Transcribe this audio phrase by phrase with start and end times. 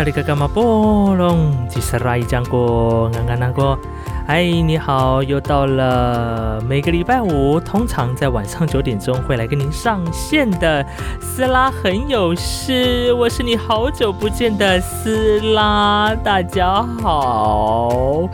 [0.00, 3.78] 嗨，你好，萨利卡卡马波隆，吉斯拉伊江过，安安那过。
[4.26, 10.82] 嗨，你好，又到了每个礼拜五，通常在晚上九点钟会来跟您上线的
[11.20, 18.26] 斯拉很有事，我是你好久不见的斯拉，大家好。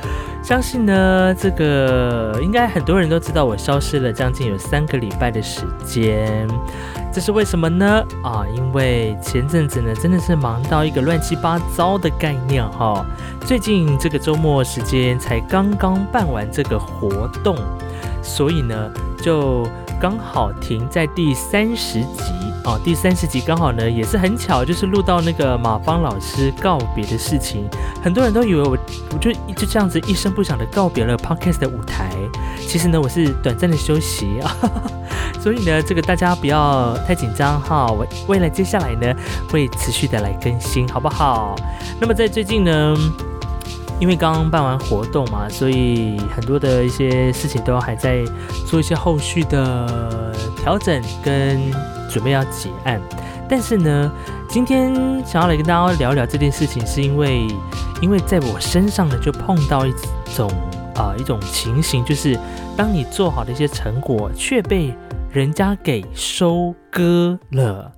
[0.47, 6.47] 相信呢，这个应该很多人都知道，我消失了将近有三个礼拜的时间。
[7.13, 8.01] 这是为什么呢？
[8.23, 13.05] 啊，因为前阵子呢，真的是忙到一个乱七八糟的概念哈。
[13.41, 17.57] 最近这个周末时间才刚刚办完这个活动，
[18.23, 18.89] 所以呢，
[19.21, 19.67] 就
[20.01, 22.33] 刚好停在第三十集
[22.65, 22.79] 啊。
[22.85, 27.69] 第三十集刚好呢，也是很巧，就是录到那个马芳老师告别的事情。
[28.03, 28.79] 很多人都以为我，
[29.13, 32.11] 我就就这样子一声不响的告别了 Podcast 的舞台。
[32.69, 34.57] 其实呢，我是短暂的休息啊。
[35.41, 37.87] 所以呢，这个大家不要太紧张哈。
[37.87, 39.15] 我未来接下来呢，
[39.51, 41.55] 会持续的来更新，好不好？
[42.01, 42.97] 那么在最近呢，
[43.99, 48.25] 因为刚办完活动嘛，所以很多的一些事情都还在
[48.67, 51.59] 做一些后续的调整跟
[52.11, 53.01] 准备要结案。
[53.49, 54.13] 但是呢，
[54.49, 54.93] 今天
[55.25, 57.47] 想要来跟大家聊聊这件事情，是因为
[58.03, 59.93] 因为在我身上呢，就碰到一
[60.35, 60.51] 种
[60.95, 62.39] 啊一种情形，就是
[62.77, 64.93] 当你做好的一些成果却被
[65.31, 67.93] 人家给收割了，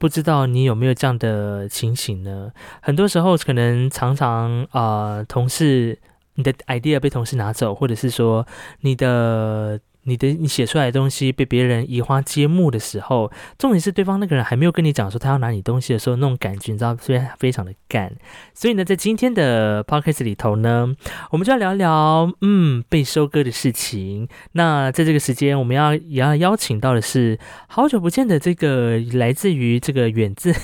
[0.00, 2.50] 不知道你有没有这样的情形呢？
[2.80, 5.98] 很多时候可能常常啊，同事
[6.34, 8.44] 你的 idea 被同事拿走，或者是说
[8.80, 9.78] 你的。
[10.04, 18.12] 你的你写出来的东西被别人移花接木的时候，重点是对方那个人还没有跟你讲说他要拿你东西的时候，那种感觉你知道，虽然非常的干。
[18.54, 20.94] 所以呢，在今天的 podcast 里头呢，
[21.30, 24.28] 我们就要聊聊嗯被收割的事情。
[24.52, 27.38] 那在这个时间，我们要也要邀请到的是
[27.68, 30.54] 好久不见的这个来自于这个远自。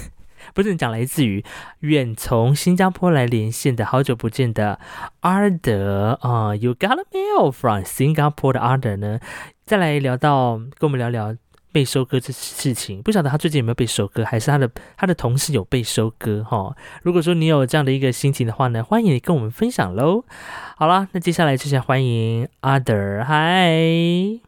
[0.54, 1.44] 不是讲来自于
[1.80, 4.78] 远从新加坡来连线的好久不见的
[5.20, 9.20] 阿德啊，You got a mail from Singapore 的阿德呢？
[9.64, 11.34] 再来聊到跟我们聊聊
[11.72, 16.74] 被收割这事情，不晓得他最近有没有被收割，还是他的他的同事有被收割哈？
[17.02, 20.24] 如果说你有这样的一个心情的话呢，欢迎你跟我们分享喽。
[20.76, 24.45] 好了，那接下来就先欢迎阿德，嗨。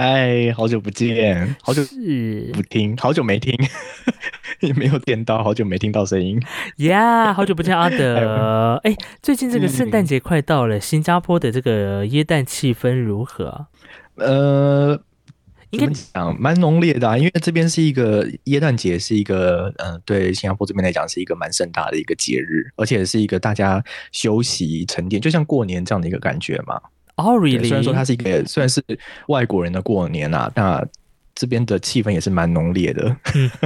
[0.00, 1.82] 嗨，好久不见，好久
[2.52, 3.52] 不听，好久没听，
[4.62, 6.40] 也没有点到，好久没听到声音。
[6.76, 8.76] Yeah，，好久不见阿德。
[8.86, 13.66] 哎，最近这个圣诞节快到了，新加坡的这个耶诞气氛如何？
[14.14, 15.02] 呃，
[15.70, 23.82] 应该讲蛮浓烈的，因为这边是一个耶诞节，是一个嗯，对新加坡这边来讲是一个蛮盛大的一个节日，而且是一个大家
[24.12, 26.80] 休息沉淀，就像过年这样的一个感觉嘛。
[27.18, 27.38] 哦？
[27.40, 28.82] 虽然说它是一个，虽然是
[29.26, 30.86] 外国人的过年啊，那
[31.34, 33.16] 这边的气氛也是蛮浓烈的。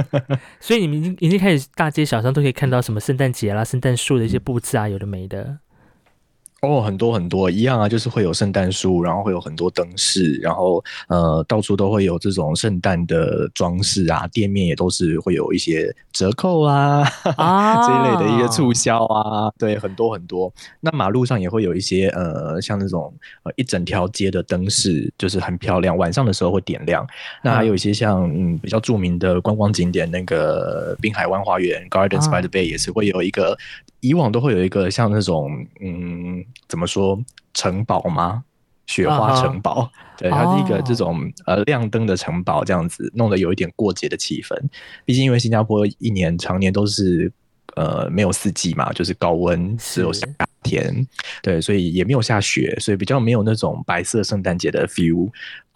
[0.59, 5.57] 所以你们已经已经开始大街小巷都可以看到什么圣诞节啦、圣诞树的一些布置啊，有的没的。
[6.63, 20.49] 哦，很多很多一样啊，就是会有圣诞树，然后会有很多灯饰，然后呃，到处都会有这种圣诞的装饰啊，店面也都是会有一些折扣啊 这一类的一些促销啊，对，很多很多。
[20.79, 23.13] 那马路上也会有一些呃，像那种
[23.43, 27.05] 呃一整条街的灯饰，就是很漂亮，晚上的时候会点亮。
[27.43, 33.57] 那还有一些像嗯比较著名的观光景点，那个滨海湾花园 Gardens by the Bay 也是会有一个。
[33.99, 37.19] 以往都会有一个像那种嗯，怎么说
[37.53, 38.43] 城堡吗？
[38.85, 44.53] 雪花城堡，对，它是一个这种呃亮灯的城堡，这样子弄得有一点过节的气氛。
[45.05, 47.31] 毕竟因为新加坡一年常年都是
[47.77, 50.27] 呃没有四季嘛，就是高温，只有夏
[50.63, 51.07] 天，
[51.41, 55.31] 对，所以也没有下雪，所以比较没有那种白色圣诞节的 feel，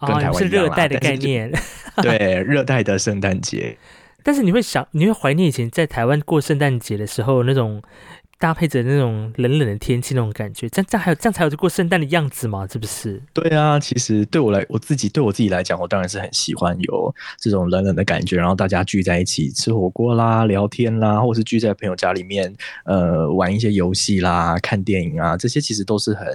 [0.06, 1.50] 跟台湾是热带的概念，
[2.02, 3.78] 对，热带的圣诞节。
[4.22, 7.82] 但是你会想，你会怀念以前在台湾过圣诞节的时候那种。
[8.38, 12.66] 搭配着那种冷冷的天气，那种感觉，这样这样还有这样才有过圣诞的样子嘛？
[12.68, 13.20] 是不是？
[13.32, 22.54] 对啊，其实对我来，我自己对我自己来讲，我当然是很喜欢有这种冷冷的感觉，然后大家聚在一起吃火锅啦、聊天啦，或是聚在朋友家里面，
[22.84, 26.26] 呃，玩一些游戏啦、看电影啊，这些其实都是很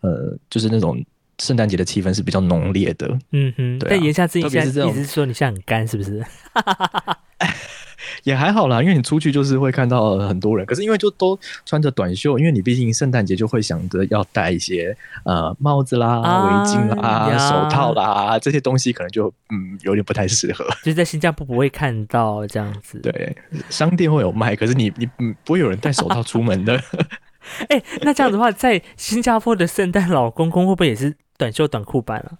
[0.00, 1.04] 呃，就是那种
[1.40, 3.18] 圣诞节的气氛是比较浓烈的。
[3.32, 6.24] 嗯哼，但言下之意，意思是说你现在很干，是不是？
[8.24, 20.64] 也还好啦，因为你出去就是会看到很多人，可是因为就都穿着短袖，因为你毕竟圣诞节就会想着要戴一些呃帽子啦、围巾啦、手套啦这些东西，可能就嗯有点不太适合。
[20.82, 22.98] 就是在新加坡不会看到这样子。
[23.00, 23.36] 对，
[23.68, 26.80] 商店会有卖，可是你你嗯不会有人戴手套出门的。
[27.68, 32.36] 哎，那这样子的话，在新加坡的圣诞老公公会不会也是短袖短裤版啊？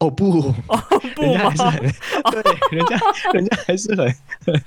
[0.00, 0.76] 哦不，哦
[1.14, 1.80] 不人家还是很
[2.32, 2.42] 对，
[2.72, 2.98] 人家
[3.34, 4.06] 人家还是很
[4.46, 4.62] 很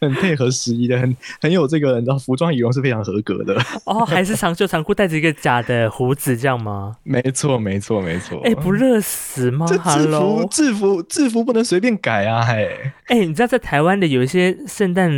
[0.00, 3.54] 很配合时宜的，很很有这个，你知道服装仪容是非常合格的。
[3.84, 6.96] 哦，还是长袖长裤，戴着一个假的胡子这样吗？
[7.02, 8.40] 没错，没错，没错。
[8.44, 12.42] 哎、不热死吗这制服制服制服不能随便改啊！
[12.42, 15.10] 嘿，哎、你知道在台湾的有一些圣诞，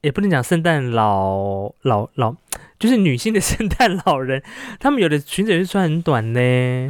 [0.00, 2.34] 也不能讲圣诞老老老，
[2.78, 4.42] 就是女性的圣诞老人，
[4.80, 6.88] 他们有的裙子也是穿很短呢。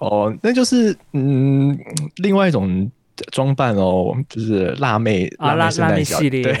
[0.00, 1.78] 哦，那就是嗯，
[2.16, 2.90] 另外一种
[3.32, 6.52] 装扮哦，就是辣妹啊，辣辣妹系列对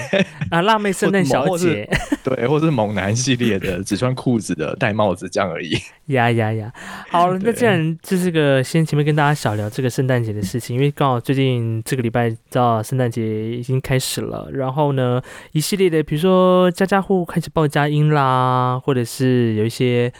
[0.50, 1.88] 啊，辣妹圣诞小姐，
[2.24, 5.76] 对，或是猛男系列的，只穿裤子的， 戴帽子这样而已。
[6.06, 6.72] 呀呀呀！
[7.10, 20.12] 好 了，那对既然这是个先前面跟大家小聊这个圣诞节的事情，因为刚好最近这个礼拜到圣诞节已经开始了，然后呢，一系列的比如说家家户户开始报佳音啦，或者是有一些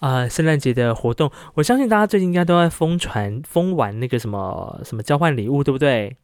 [0.00, 6.16] 呃圣诞节的活动，我相信大家最近应该都在疯传疯玩那个什么什么交换礼物，对不对？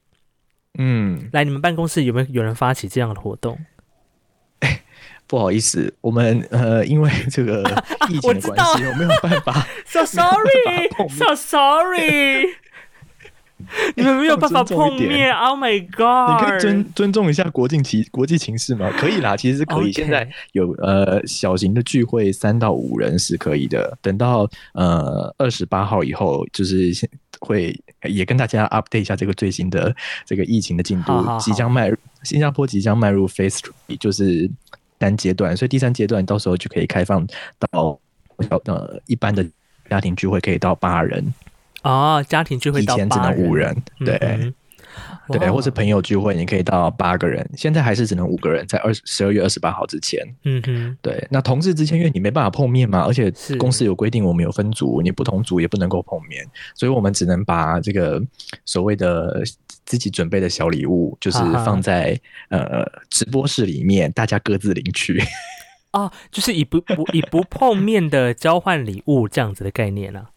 [0.79, 3.59] 嗯，来，你们办公室有没有有人发起这样的活动？
[5.27, 7.63] 不好意思，我们呃，因为这个
[8.09, 9.67] 疫情的关系，我没有办法。
[9.87, 12.47] So 碰 sorry，so sorry，
[13.97, 16.41] 你们没有办法碰面，Oh my 你 God！
[16.43, 18.91] 你可以尊尊重一下国境情国际情势吗？
[18.99, 19.93] 可以啦，其实是可以。
[19.93, 23.97] 现在有呃小型的聚会，三到五人是可以的。
[24.03, 27.09] 等到呃二十八号以后，就是现
[27.41, 29.95] 会也跟大家 update 一下这个最新的
[30.25, 34.51] 这个疫情的进度，好好好即将迈入新加坡即将迈入 Phase Three，就是
[34.99, 37.27] 单阶段，所以第三阶段到时候就可以开放
[37.71, 37.99] 到
[38.65, 39.47] 呃一般的
[39.89, 41.25] 家庭聚会可以到八人，
[41.87, 44.17] 哦，家庭聚会到以前只，能五人，对。
[44.21, 44.55] 嗯
[45.29, 50.25] 对，或是朋友聚会，你可以到八个人，现在还是只能五个人，在二十二月二十八号之前。
[50.45, 58.23] 嗯哼，对，那同事之间，因为你没办法碰面嘛，而且公司有规定，我们有分组，你不同组也不能够碰面，所以我们只能把这个
[58.65, 59.43] 所谓的
[59.85, 62.19] 自己准备的小礼物，就是放在
[62.49, 65.21] 呃直播室里面，大家各自领取。
[65.93, 70.31] 哦，就是以不不以不碰面的交换礼物这样子的概念啊。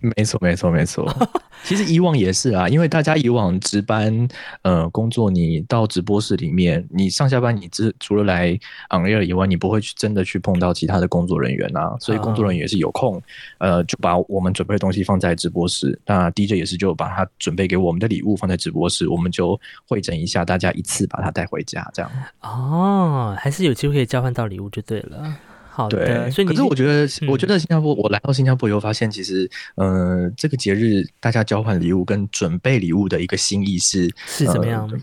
[0.00, 1.06] 没错，没错，没错。
[1.64, 4.28] 其实以往也是啊，因为大家以往值班
[4.62, 8.50] 呃工作，你到直播室里面，你上下班你只除了来
[8.90, 13.20] on air 以外，你不会去真的去碰到其他的工作人员啊，所以工作人员也是有空，
[13.58, 15.98] 呃，就把我们准备的东西放在直播室。
[16.06, 22.10] 那 DJ 也是就把他准备给我们的礼物放在直播室，我们就会诊一下，大家一次把它带回家，这样。
[22.40, 25.36] 哦，还是有机会可以交换到礼物就对了。
[25.78, 34.88] 好的，对，所以可是我觉得，嗯我觉得新加坡，我来到新加坡以后发现，其实，呃，这个节日大家交换礼物跟准备礼物的一个心意是是怎么样？
[34.90, 34.98] 呃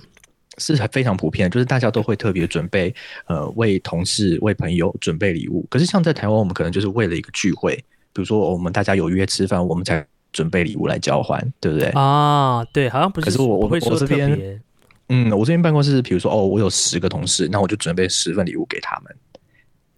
[0.57, 2.93] 是非常普遍，就是大家都会特别准备，
[3.27, 5.65] 呃，为同事、为朋友准备礼物。
[5.69, 7.75] 可是像在台湾，我们可能就是为了一个聚会，
[8.13, 11.89] 比如说我们大家有约吃饭，我们才准备礼物来交换，对不对？
[11.89, 14.61] 啊，对，好像不是，可是我我我这边
[15.09, 19.13] 嗯，我这边办公室，比如说哦，我有十个同事，那我就准备十份礼物给他们。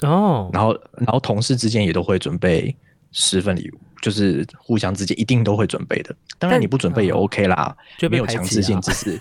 [0.02, 2.76] 哦，然后然后同事之间也都会准备
[3.12, 6.16] 十份礼物，就是互相之间一定都会准备的。
[6.38, 9.18] 当然你不准备也嗯 OK 啦，就没有强制性，只是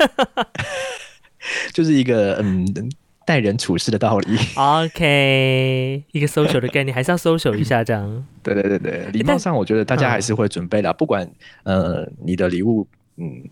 [1.72, 2.66] 就是一个嗯
[3.24, 4.38] 待人处事的道理。
[4.54, 8.26] OK，一个 social 的概念， 还是要 social 一下这样。
[8.42, 11.26] 对对对对，礼貌上我觉得大家还是会准备的，不管
[11.62, 13.42] 呃你的礼物嗯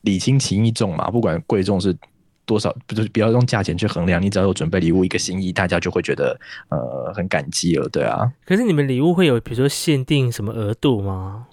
[0.00, 1.94] 礼轻情意重嘛，不管贵重是。
[2.46, 8.30] 多少不就是不要用价钱去衡量，你只要有准备礼物一个心意，大家就会觉得呃很感激了，对啊。
[8.44, 11.46] 可是你们礼物会有比如说限定什么额度吗？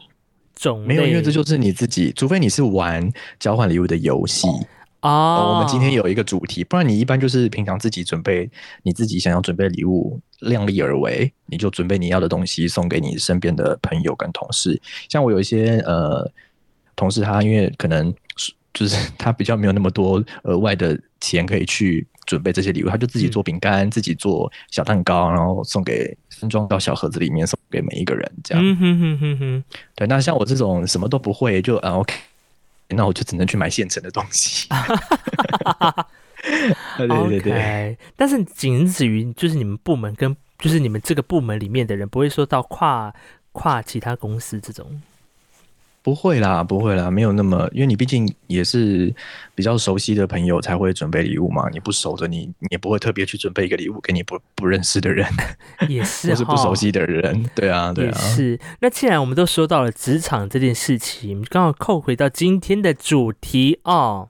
[0.55, 4.47] 种没有，因为这就是你自己，除非你是玩交换礼物的游戏。
[4.47, 4.67] 哦
[5.01, 8.49] 哦，我们今天有一个主题，不然你一般就是平常自己准备
[8.81, 14.81] 你自己想要准备礼物，量力而为，你就准备你要的东西送给你身边的朋友跟同事。
[15.07, 16.29] 像我有一些呃
[16.95, 28.63] 同事，他因为可能是就是 他比较没有那么多额外的钱可以去准备这些礼物，他就自己做饼干，自己做小蛋糕，然后送给分装到小盒子里面，送给每一个人这样。
[28.63, 29.63] 嗯哼哼哼哼，
[29.95, 32.13] 对，那像我这种什么都不会，就啊 OK，
[32.89, 34.69] 那我就只能去买现成的东西。
[36.97, 43.13] 对对对对但是仅止于就是你们部门跟就是你们这个部门里面的人，不会说到跨
[43.53, 45.01] 跨其他公司这种。
[46.07, 49.13] 不会啦，不会啦，没有那么，因为你毕竟也是
[49.53, 55.27] 比较熟悉的朋友才会准备礼物嘛，你不熟的你，你也不会特别去准备一个礼物给你不不认识的人，
[55.89, 57.43] 也是或是不熟悉的人。
[57.53, 58.57] 对啊，对啊，也是。
[58.79, 64.29] 那既然我们都说到了职场这件事情，刚好扣回到今天的主题哦。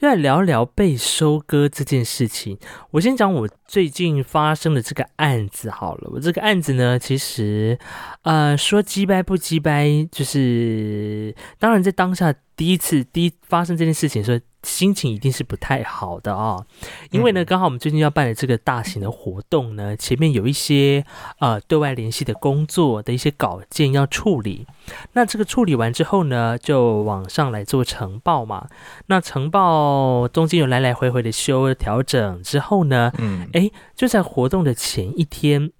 [0.00, 2.56] 就来聊聊被收割这件事情。
[2.92, 6.08] 我先讲我最近发生的这个案子好了。
[6.10, 7.78] 我这个案子呢，其实
[8.22, 14.38] 呃说鸡掰不鸡掰，就是当然在当下第一次第一发生这件事情的时候。
[14.62, 16.66] 心情一定是不太好的啊，
[17.10, 21.02] 因为呢，刚好我们最近要办的这个大型的活动呢，前面有一些
[21.38, 24.66] 呃对外联系的工作的一些稿件要处理。
[25.14, 28.68] 那这个处理完之后呢，就往上来做呈报嘛。
[29.06, 35.72] 那呈报中间有来来回回的修调整之后呢，嗯，哎，就在活动的前一天。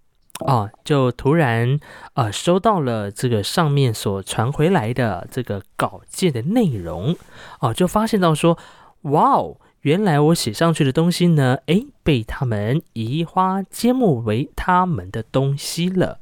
[0.47, 1.79] 啊，就突然
[2.15, 7.17] 呃收到了这个上面所传回来的这个稿件的内容，
[7.61, 8.59] 哦，就发现到说，
[9.03, 16.19] 哇哦，原来我写上去的东西呢，诶，被他们移花接木为他们的东西了。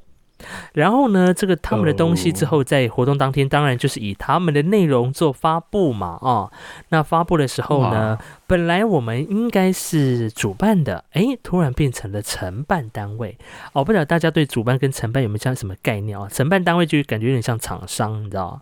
[0.75, 6.51] 然后呢，这个他们的东西之后在活动当天，当然就是以他们的内容做发布嘛，啊，
[6.91, 13.37] 那发布的时候呢，本来我们应该是主办的，哎，突然变成了承办单位，
[13.73, 16.29] 哦，不知道大家对主办跟承办有没有这样什么概念啊？
[16.31, 18.61] 承办单位就感觉有点像厂商，你知道吗？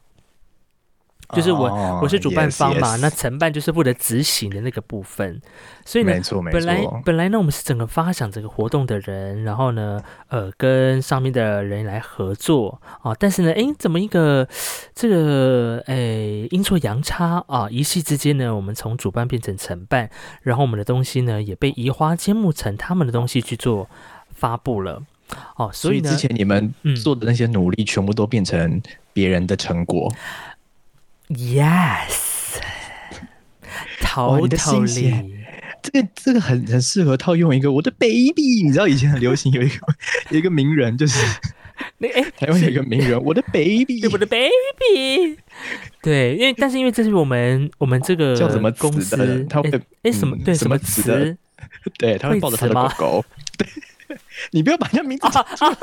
[1.35, 5.40] 就是我我是主办方嘛，那承办就是负责执行的那个部分，
[5.85, 6.12] 所以呢，
[6.52, 14.47] 本来本来呢，我们是整个发想这个活动的人，然后呢，呃，跟上面的人来合作啊，但是呢，哎，怎么一个
[14.95, 15.95] 这个哎
[16.50, 20.09] 阴错阳差啊，一夕之间呢，我们从主办变成承办，
[20.42, 23.88] 然后我们的东西呢也被移花接木成他们的东西去做
[24.33, 25.02] 发布了，
[25.56, 28.80] 哦，所以之前你们做的那些努力，全部都变成
[29.12, 30.12] 别人的成果。
[31.28, 32.61] Yes，
[34.00, 34.87] 头的心
[35.83, 39.75] 这个这个很很适合套用一个我的 baby，你知道以前很流行有一个
[40.30, 41.18] 有一个名人，就是
[41.99, 45.37] 那哎 台湾有一个名人，我的 baby，我的 baby，
[46.00, 49.71] 对，因为但是因为这是我们我们这个叫什么公司，他会
[50.02, 51.37] 哎什么对什么词，
[51.99, 53.25] 对，他会抱着他的狗狗，
[53.59, 53.66] 对，
[54.52, 55.76] 你不要把人家名字讲出来。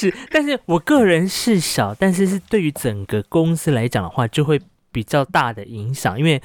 [0.00, 6.40] 是，但是我个人是小，但是是对于整个公司来讲的话，就会比较大的影响，因为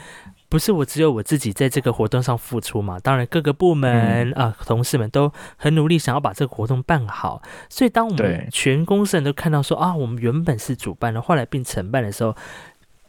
[0.50, 12.36] 不是我只有我自己在这个活动上付出嘛，当然各个部门啊同事们都很努力想要把这个活动办好，所以当我们全公司人都看到说啊，我们原本是主办的，后来变承办的时候。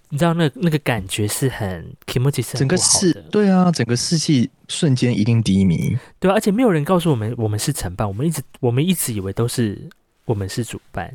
[0.09, 9.91] 你知道那那个感觉是很 emoji 是整个士对啊，整个士气瞬间一定低迷，对啊，而且没有人告诉我们我们是承办，我们一直我们一直以为都是
[10.26, 11.11] 我们是主办，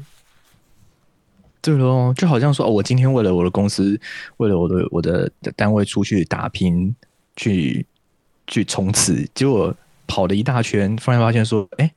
[1.61, 4.01] 对咯，就好像说哦，我今天为了我的公司，
[4.37, 6.95] 为了我的我的单位出去打拼，
[7.35, 7.85] 去
[8.47, 9.75] 去冲刺，结果
[10.07, 11.91] 跑了一大圈，突然发现说，哎。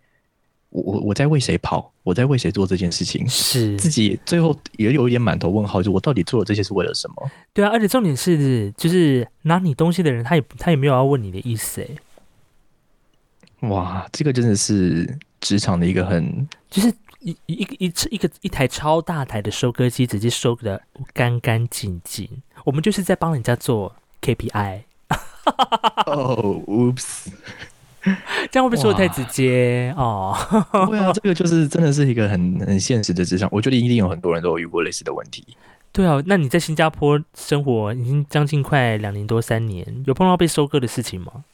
[0.75, 1.93] 我我我在为谁跑？
[2.03, 3.25] 我在为谁做这件事情？
[3.29, 7.31] 是自己最后也有一点满头问号，就我到底做了这些是为了什么？
[7.53, 13.69] 对啊，而且重点是，就是拿你东西的人，他也他也没有要问你的意思哎。
[13.69, 16.93] 哇，这个真的是职场的一个很，就是
[17.25, 22.29] 一一个一次一个一台超大台的收割机，直接收的干干净净。
[22.65, 24.83] 我们就是在帮人家做 KPI。
[26.07, 27.29] 哦，Oops。
[28.53, 30.37] 这样会不会说的太直接哦？
[30.91, 33.49] 对啊，这个就是真的是一个很很现实的职场。
[33.51, 35.43] 我觉得一定有很多人都有遇过类似的问题。
[35.91, 41.45] 对啊，那你在新加坡生活已经将近快两年多三年，有碰到被收割的事情吗？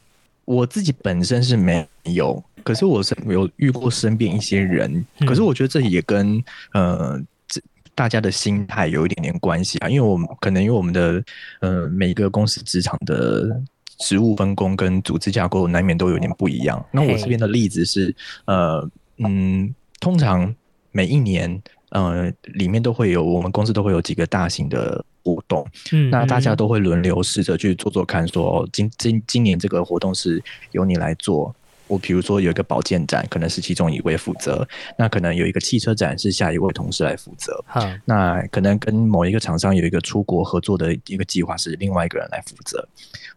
[0.45, 5.05] 我自己本身是没有，可是我是有遇过身边一些人。
[5.27, 7.61] 可是我觉得这也跟呃，这
[7.95, 9.89] 大家的心态有一点点关系啊。
[9.89, 11.23] 因为我们可能因为我们的
[11.61, 13.61] 呃每个公司职场的。
[14.03, 16.83] 职务分工跟组织架构难免都有点不一样。
[16.91, 20.55] 那我这边的例子是，呃，嗯，通常
[20.91, 25.69] 每一年，呃，里面都会有我们公司都会有几个大型的活动。
[25.93, 31.55] 嗯，那大家都会轮流试着去做做看，说今今今年这个活动是由你来做。
[31.91, 34.65] 我比如说有一个保健展，可能是其中一位负责；
[34.97, 37.63] 那可能有一个汽车展是下一位同事来负责。
[38.05, 42.89] 那可能跟某一个厂商有一个出国合作的一个计划是另外一个人来负责。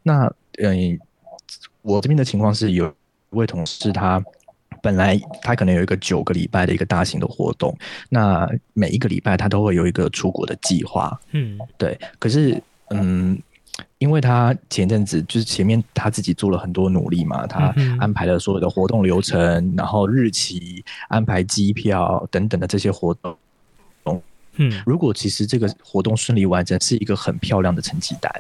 [0.03, 0.99] 那嗯，
[1.81, 2.91] 我这边的情况是有一
[3.31, 4.23] 位同事，他
[4.83, 7.75] 本来他可能有一个九个礼拜的一个大型的活动，
[8.09, 11.99] 那每一个礼拜他都会有一个出国的计划，嗯，对。
[12.19, 13.41] 可是，嗯，
[13.97, 23.35] 因为他前阵子就是前面他自己做了很多努力嘛，他安排了所有的活动流程，然后日期、安排机票等等的这些活动。
[24.57, 28.31] 嗯，如果其实这个活动顺利完成，是一个很漂亮的成绩单。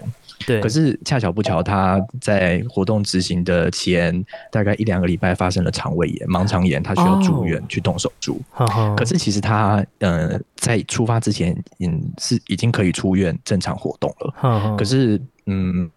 [0.45, 0.61] 对。
[0.61, 8.41] 可是恰巧不巧，他在活动执行的前大概一两个礼拜发生了肠胃炎、盲肠炎，他需要住院去动手术。
[8.95, 14.75] 可是其实他呃在出发之前，嗯是已经可以出院正常活动了。
[14.77, 15.89] 可是嗯。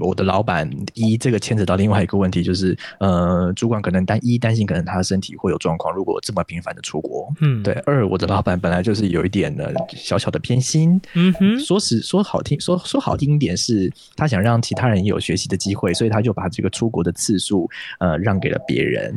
[0.00, 5.94] 我的老板一，这个牵扯到另外一个问题，就是呃，主管可能担一担心，可能他身体会有状况。
[5.94, 7.74] 如果这么频繁的出国，嗯，对。
[7.86, 11.58] 二，我的老板本来就是有一点的小小的偏心，嗯哼。
[11.58, 19.14] 说实说好听，说说好听一点，是他想让其他人有学习的机会，所以他就把这个出国的次数呃让给了别人，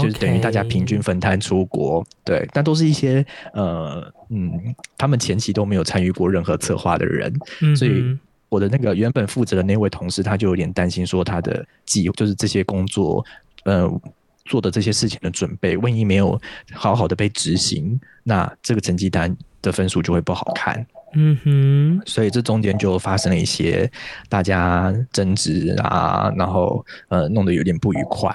[0.00, 2.04] 就是等于大家平均分摊出国。
[2.24, 7.32] 对，但都是一些呃嗯，他们前期都没有参与过任何策划的人，
[7.76, 8.16] 所以。
[8.52, 13.24] 我的那个原本负责的那位同事，他就有点担心，说他的计就是这些工作，
[13.64, 13.90] 呃，
[14.44, 16.38] 做的这些事情的准备，万一没有
[16.70, 20.86] 好好的被执行，那这个成绩单的分数就会不好看。
[21.14, 23.90] 嗯哼，所以这中间就发生了一些
[24.28, 28.30] 大家争执啊，然后呃，弄得有点不愉快。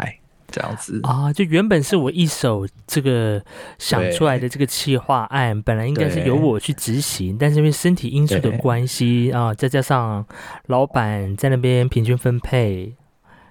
[0.51, 0.99] 这样子。
[1.03, 3.41] 啊，就原本是我一手这个
[3.77, 10.25] 想出来的这个企划案，本来应该是由我去执行，但是因为身体因素的关系啊，再加上
[10.67, 12.93] 老板在那边平均分配，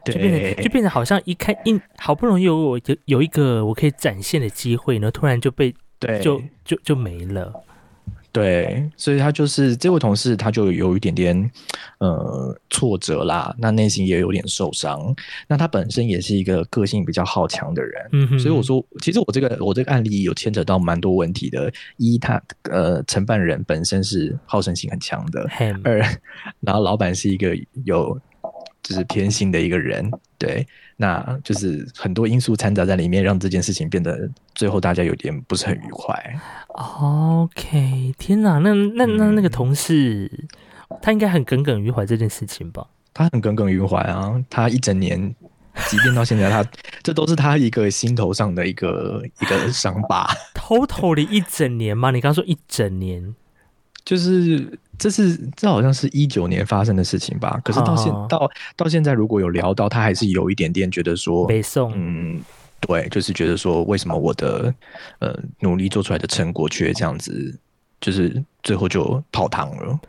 [0.05, 6.21] 就变成就变成好像一开一好不容易有我有有一个我可以展现的机会呢，突然就被对。
[6.21, 7.53] 就就就没了。
[8.37, 11.51] 对，所以他就是这位同事，他就有一点点
[12.01, 15.17] 呃挫折啦，那内心也有点受伤。
[15.49, 21.73] 那他本身也是一个个性比较好强的人，嗯所以我说，其实我这个我这个案例有牵扯到蛮多问题的。
[21.97, 25.41] 一，他呃承办人本身是好胜心很强的；
[25.83, 25.97] 二，
[26.61, 28.21] 然后老板是一个有
[28.87, 30.65] 就是偏心的一个人，对。
[30.99, 36.17] 那就是很多因素掺杂在里面，让这件事情变得最后大家有点不是很愉快。
[36.69, 40.31] OK，天哪，那那那那个同事，
[41.03, 42.87] 他应该很耿耿于怀这件事情吧？
[43.13, 45.35] 他很耿耿于怀啊，他一整年，
[45.91, 46.65] 即便到现在，他
[47.03, 50.27] 这都是他一个心头上的一个一个伤疤。
[50.55, 52.11] Total 的一整年吗？
[52.11, 53.35] 你刚说一整年，
[54.07, 54.79] 就是。
[54.99, 57.61] 这是这好像是一九年发生的事情吧？
[57.63, 62.41] 可是到现到到现在，如果有聊到，他还是有一点点觉得说，北宋，嗯，
[62.81, 64.75] 对，就是觉得说，为什么我的
[65.19, 67.59] 呃努力做出来的成果却这样子，
[68.01, 70.01] 就是最后就泡汤了。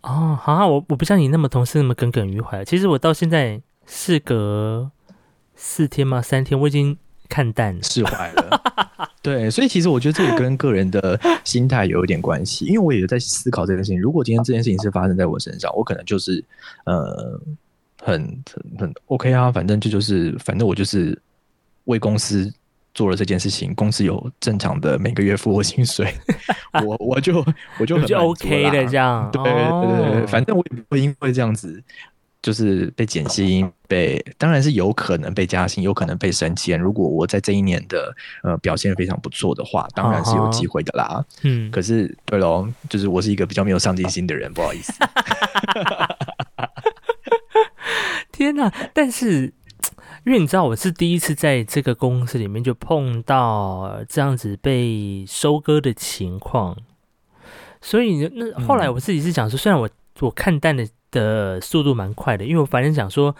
[0.00, 2.64] 哦，好，我我不像你那么同事那么耿耿于怀。
[2.64, 4.90] 其实我到现在事隔
[5.54, 6.20] 四天吗？
[6.20, 6.98] 三天，我已经
[7.32, 8.60] 看淡释怀了。
[9.22, 13.98] 对，所以其实我觉得这也跟个人的心态有一点关系，因为我也在思考这件事情。
[13.98, 16.44] 如果今天这件事情是发生在我身上，我可能就是
[16.84, 17.40] 呃，
[18.02, 21.16] 很很很 OK 啊，反正这就是反正我就是
[21.84, 22.52] 为公司
[22.94, 26.12] 做了这件事情，公司有正常的每个月付我薪水，
[26.84, 27.44] 我我就
[27.78, 31.82] 我就很就 OK 的这样，对对对对，反正我也不会因为这样子。
[32.42, 36.78] 就是被减薪，被当然是有可能被加薪，有可能被升迁。
[36.78, 41.24] 如果我在这一年的呃表现非常不错的话，当然是有机会的啦。
[41.42, 44.92] 嗯，可是对喽，就是我是一个比较没有上进心的人，不好意思。
[48.32, 48.72] 天哪！
[48.92, 49.52] 但是
[50.24, 56.76] 因为你知道，我是第一次在这个公司里面就碰到这样子被收割的情况，
[57.80, 60.88] 所以那后来我自己是想说，虽然我我看淡的。
[61.12, 63.36] 的速度蛮快的，因为我反正想说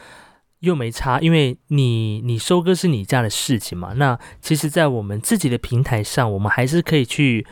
[0.61, 3.94] 又没差，因为你你收割是你家的事情嘛。
[3.96, 7.44] 那其实，在我们自己的平台上，我们还是可以去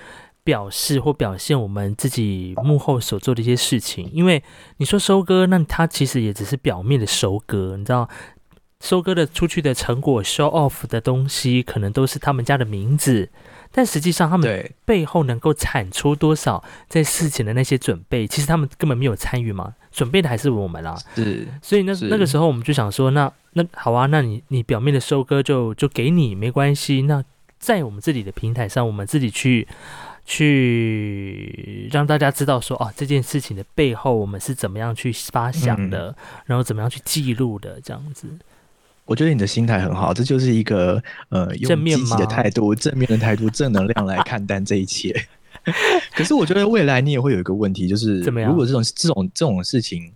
[0.45, 4.09] 表示或表现我们自己幕后所做的一些事情。
[4.13, 4.43] 因为
[4.77, 8.09] 你说收割，那它其实也只是表面的收割，你知道，
[8.81, 13.31] 收割的出去的成果，show off 的东西，可能都是他们家的名字。
[13.73, 20.97] 但实际上，他们背后能够产出多少在事前的那些准备，其实他们根本没有参与嘛，准备的还是我们啦。
[21.15, 27.03] 是，所以那那个时候我们就想说，那那好啊，那你你表面的收割就就给你没关系。
[27.03, 27.23] 那
[27.59, 29.67] 在我们自己的平台上，我们自己去
[30.25, 36.15] 去让大家知道说，哦，这件事情的背后我们是怎么样去发想的，
[36.47, 38.29] 然后怎么样去记录的，这样子。
[39.07, 45.13] 我觉得你的心态很好，这就是一个呃用积极的态度、正面的态度、正能量来看待这一切。
[46.15, 50.13] 可是我觉得未来你也会有一个问题，就是怎么样如果这种这种这种事情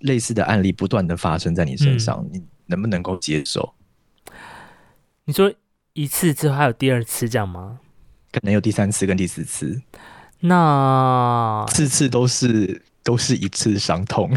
[0.00, 3.74] 类似的案例不断的发生在你身上，你能不能够接受？
[5.24, 5.52] 你说
[5.92, 7.80] 一次之后还有第二次这样吗？
[8.30, 9.82] 可能有第三次跟第四次，
[10.40, 14.30] 那次次都是都是一次伤痛，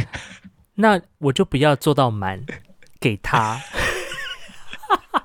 [0.75, 2.43] 那我就不要做到满。
[2.97, 3.61] 给他，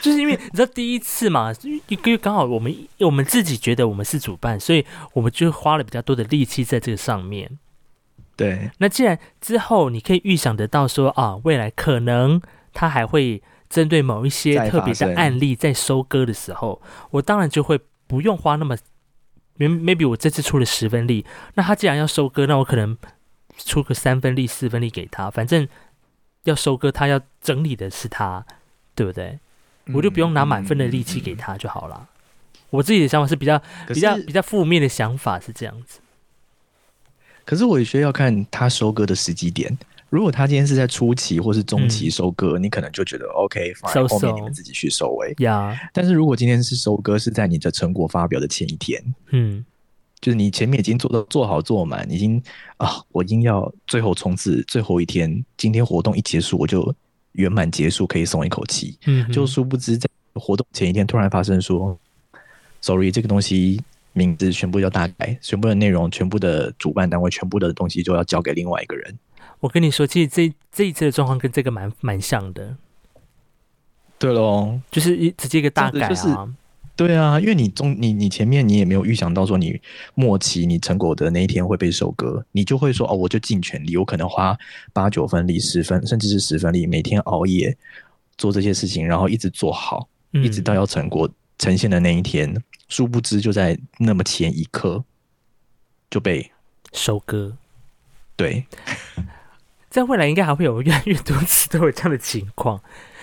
[0.00, 7.58] 就是因为你知道第一次嘛，因为刚好我们我们自己觉得我们是主办，所以我们就花了比较多的力气在这个上面。
[8.36, 12.40] 对，那既然之后你可以预想得到说啊，未来可能
[12.74, 18.76] 他还会针对某一些特别的案例在收割的时候，我当然就会不用花那么
[19.58, 22.96] ，maybe 我这次出了十分力，那他既然要收割，那我可能
[23.56, 25.66] 出个三分力、四分力给他，反正
[26.44, 28.44] 要收割他要整理的是他，
[28.94, 29.38] 对不对？
[29.92, 32.08] 我就不用拿满分的力气给他就好了。
[32.70, 36.00] 我自己的想法是比较比较比较负面的想法是这样子。
[37.44, 39.76] 可是我也需要看他收割的时机点。
[40.08, 45.34] 如果他今天是在初期或是中期收割，你可能就觉得 OK，放在后面你们自己去收尾。
[45.38, 49.64] 呀，但是如果今天是收割是在你的成果发表的前一天，嗯，
[50.20, 52.40] 就是你前面已经做到做好做满，已经
[52.76, 56.94] 啊，我已经要最后冲刺最后一天，今天活动一结束我就
[57.36, 58.98] 圆满结束，可以松一口气。
[59.06, 61.98] 嗯，就殊不知在活动前一天突然发生说
[62.80, 63.80] ，Sorry，这个东西。
[64.18, 69.18] 名字全部要大改，全部的内容，全部的主办单位，全部的东西就要交给另外一个人。
[69.60, 72.74] 我跟你说，其实这这一次的状况跟这个蛮蛮像的。
[74.18, 76.48] 对喽，就是一直接一个大改啊。
[76.96, 79.78] 对啊，因为你中你你前面你也没有预想到说你
[80.14, 84.58] 末期你成果的那一天会被收割，你就会说哦，我就尽全力，我可能花
[84.94, 87.76] 八九分力、十分甚至是十分力，每天熬夜
[88.38, 91.28] 做这些事情，然后一直做好，一直到要成果
[91.58, 92.62] 呈现的那一天。
[92.88, 95.04] 殊不知，就在那么前一刻
[96.08, 96.50] 就被
[96.92, 97.56] 收割。
[98.36, 98.64] 对，
[99.90, 102.80] 在未来应该还会有越来越多次都有这样的情况，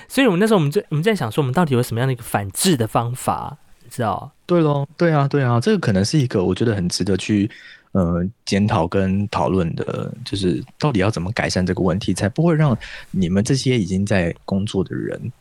[0.07, 3.57] 所以我们那时候我们在我们在想说，我们到底有什么样的一个反制的方法？
[3.93, 4.31] 你知道？
[4.47, 7.49] 对喽，对啊，对啊，这个可能是一个我觉得很值得去
[7.91, 12.75] 呃检讨跟讨论的，就是到底要怎么改善这个问题，才不会让
[13.11, 15.31] 你们这些已经在工作的人，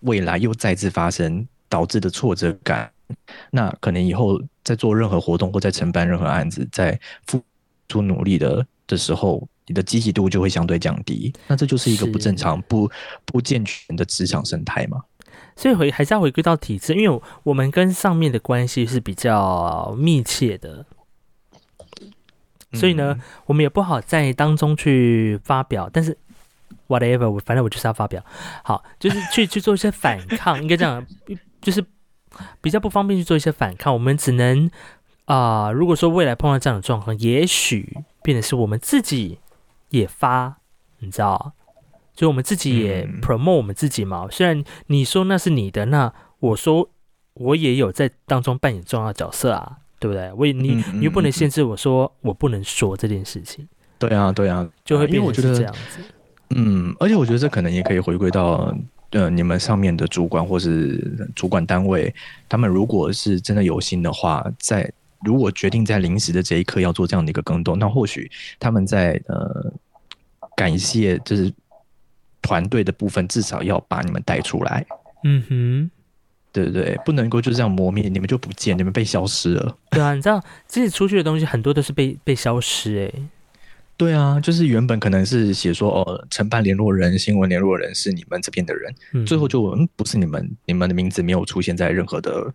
[0.00, 2.90] 未来又再次发生导致的挫折感。
[3.50, 7.42] 那可能以后在做任何活动或在承办任何案子，在付
[7.88, 11.32] 出努力的的时候，你的积极度就会相对降低。
[11.46, 12.90] 那这就是一个不正常、不
[13.24, 15.02] 不健全的职场生态嘛？
[15.56, 20.84] 所以回还是要回归到体制，因为我们跟上面的关系是比较密切的，
[22.72, 25.90] 所以呢，我们也不好在当中去发表。
[25.92, 26.16] 但是
[26.88, 28.24] whatever，我反正我就是要发表，
[28.64, 31.06] 好，就是去去做一些反抗， 应该这样，
[31.60, 31.84] 就是。
[32.62, 34.70] 比较不方便去做一些反抗，我们只能
[35.26, 39.38] 啊，如果说未来碰到这样的状况，也许变得是我们自己
[39.90, 40.56] 也发，
[41.00, 41.52] 你知道，
[42.22, 44.28] 就我们自己也 promote 我们自己嘛。
[44.30, 46.88] 虽然你说那是你的，那我说
[47.34, 50.32] 我也有在当中扮演重要角色啊，对不对？
[50.34, 53.66] 我也你你又不能限制我说我不能说这件事情。
[53.98, 55.98] 对啊，对啊，就会变成是这样子。
[56.50, 58.72] 嗯，而且我觉得这可能也可以回归到。
[59.10, 62.14] 呃，你们上面的主管或是主管单位，
[62.48, 64.88] 他们如果是真的有心的话，在
[65.24, 68.30] 如果决定在临时的这一刻要做这样的一个更动，那或许
[68.60, 69.74] 他们在呃
[70.56, 71.52] 感谢就是
[72.42, 74.84] 团队的部分，至少要把你们带出来。
[75.24, 75.90] 嗯哼，
[76.52, 79.78] 对对对，不能够就这样磨灭，你们就不见，你们被消失了。
[79.90, 83.22] 对啊，你知道自己出去的东西很多都是被被消失哎。
[83.96, 92.52] 对啊，就是原本可能是写说哦，承办联络人、新闻联络人是你们这边的人，最后就嗯不是你们，你们的名字没有出现在任何的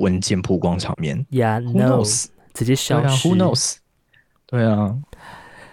[0.00, 1.24] 文件曝光场面。
[1.30, 2.26] Yeah，Who knows？
[2.52, 3.28] 直接消失。
[3.28, 3.76] Who knows？
[4.46, 4.96] 对啊，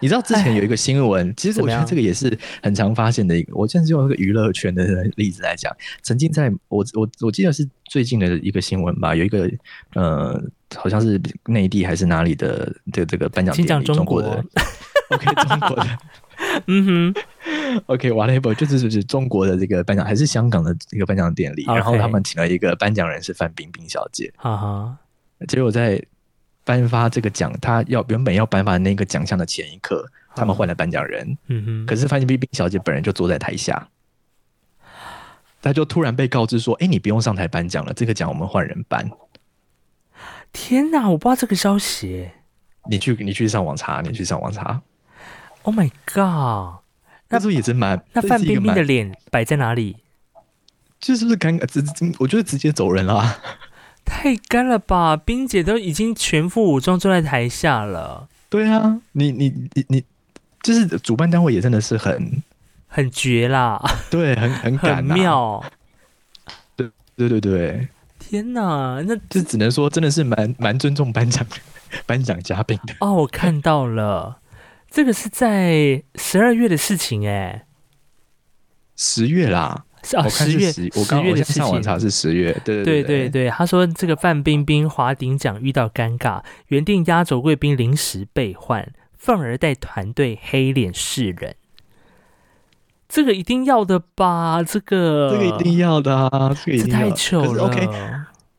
[0.00, 3.54] 你知道之前有一个新闻，其实我觉得这个也是很常发现的一个。
[3.54, 9.50] 我现在用一个娱乐圈的例子来讲，曾经在我我我记得是最近的一个新闻吧，有一个
[9.94, 10.42] 呃，
[10.74, 14.20] 好像是内地还是哪里的的这个颁奖典礼，中国。
[14.20, 14.44] 的。
[15.10, 15.98] OK，中国的，
[16.68, 17.14] 嗯哼
[17.86, 24.96] ，OK，whatever，就是就是中国的这个颁奖，还是香港的一个颁奖典礼，然后他们请了一个颁奖人是范冰冰小姐，哈哈，
[25.48, 26.00] 结果在
[26.64, 33.88] 颁发这个奖，他要原本要颁发那个奖项的前一刻，他们换了颁奖人，嗯哼，可是范冰冰小姐本人就坐在台下，
[35.62, 39.10] 她就突然被告知说，哎，你不用上台颁奖了，这个奖我们换人颁。
[40.52, 42.30] 天哪，我不知道这个消息，
[42.88, 44.82] 你去你去上网查，你去上网查。
[45.62, 46.82] Oh my god！
[47.28, 48.02] 那时候也真蛮……
[48.12, 49.98] 那范冰冰的脸摆在哪里？
[50.98, 51.66] 就是不是尴尬？
[51.66, 51.82] 直
[52.18, 53.40] 我觉得直接走人了，
[54.04, 55.16] 太干了吧！
[55.16, 58.28] 冰姐都已经全副武装坐在台下了。
[58.48, 60.04] 对啊，你你你你，
[60.62, 62.42] 就是主办单位也真的是很
[62.88, 63.80] 很绝啦。
[64.10, 65.64] 对，很很很妙。
[66.76, 69.02] 对对对对，天哪！
[69.06, 71.46] 那就只能说真的是蛮蛮尊重颁奖
[72.06, 72.94] 颁奖嘉宾的。
[73.00, 74.40] 哦，我看到了。
[74.90, 77.64] 这个是在十二月的事情哎，
[78.96, 79.84] 十月啦，
[80.16, 81.98] 啊，我看十月十，我刚我上网查。
[81.98, 91.56] 是十月，对对对对对，他说这个范冰冰华鼎奖遇到尴尬，原定压轴贵宾临时被换，反而带团队黑脸示人。
[93.08, 94.62] 这个一定要的吧？
[94.62, 97.10] 这个这个一定要的啊，这个一定要。
[97.10, 97.64] 可是糗了。
[97.64, 97.88] OK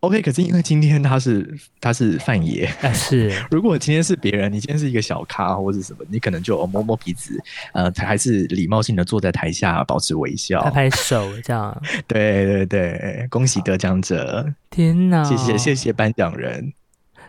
[0.01, 7.39] OK，可是因为今天他是他是范爷，但，是 如果今天是别人，你今天是一个小咖或者什么，你可能就哦摸摸鼻子，
[7.73, 10.71] 呃，还是礼貌性的坐在台下保持微笑拍。
[10.71, 11.79] 拍手这样。
[12.07, 15.23] 对对对，恭喜得奖者，天哪！
[15.23, 16.73] 谢谢谢谢颁奖人。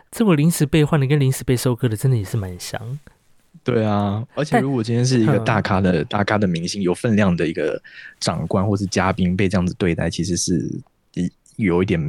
[0.09, 2.99] 这我临时被换的跟临时被收割的，真的也是蛮像。
[3.63, 7.79] 对啊，而且如果今天是一个嗯大咖的、大咖的明星，有分量的一个
[8.19, 10.67] 长官或是嘉宾被这样子对待，其实是
[11.13, 12.01] 一有一点，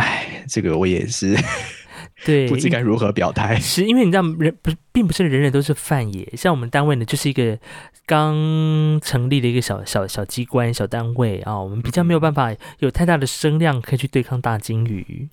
[0.00, 1.36] 哎，这个我也是
[2.24, 3.58] 对，不知该如何表态。
[3.58, 6.28] 是因为你知道，人不是，并不是人人都是范爷。
[6.36, 7.58] 像我们单位呢，就是一个
[8.06, 15.28] 刚成立的一个小小小机关、小单位啊，我们比较没有办法有太大的声量可以去对抗大金鱼。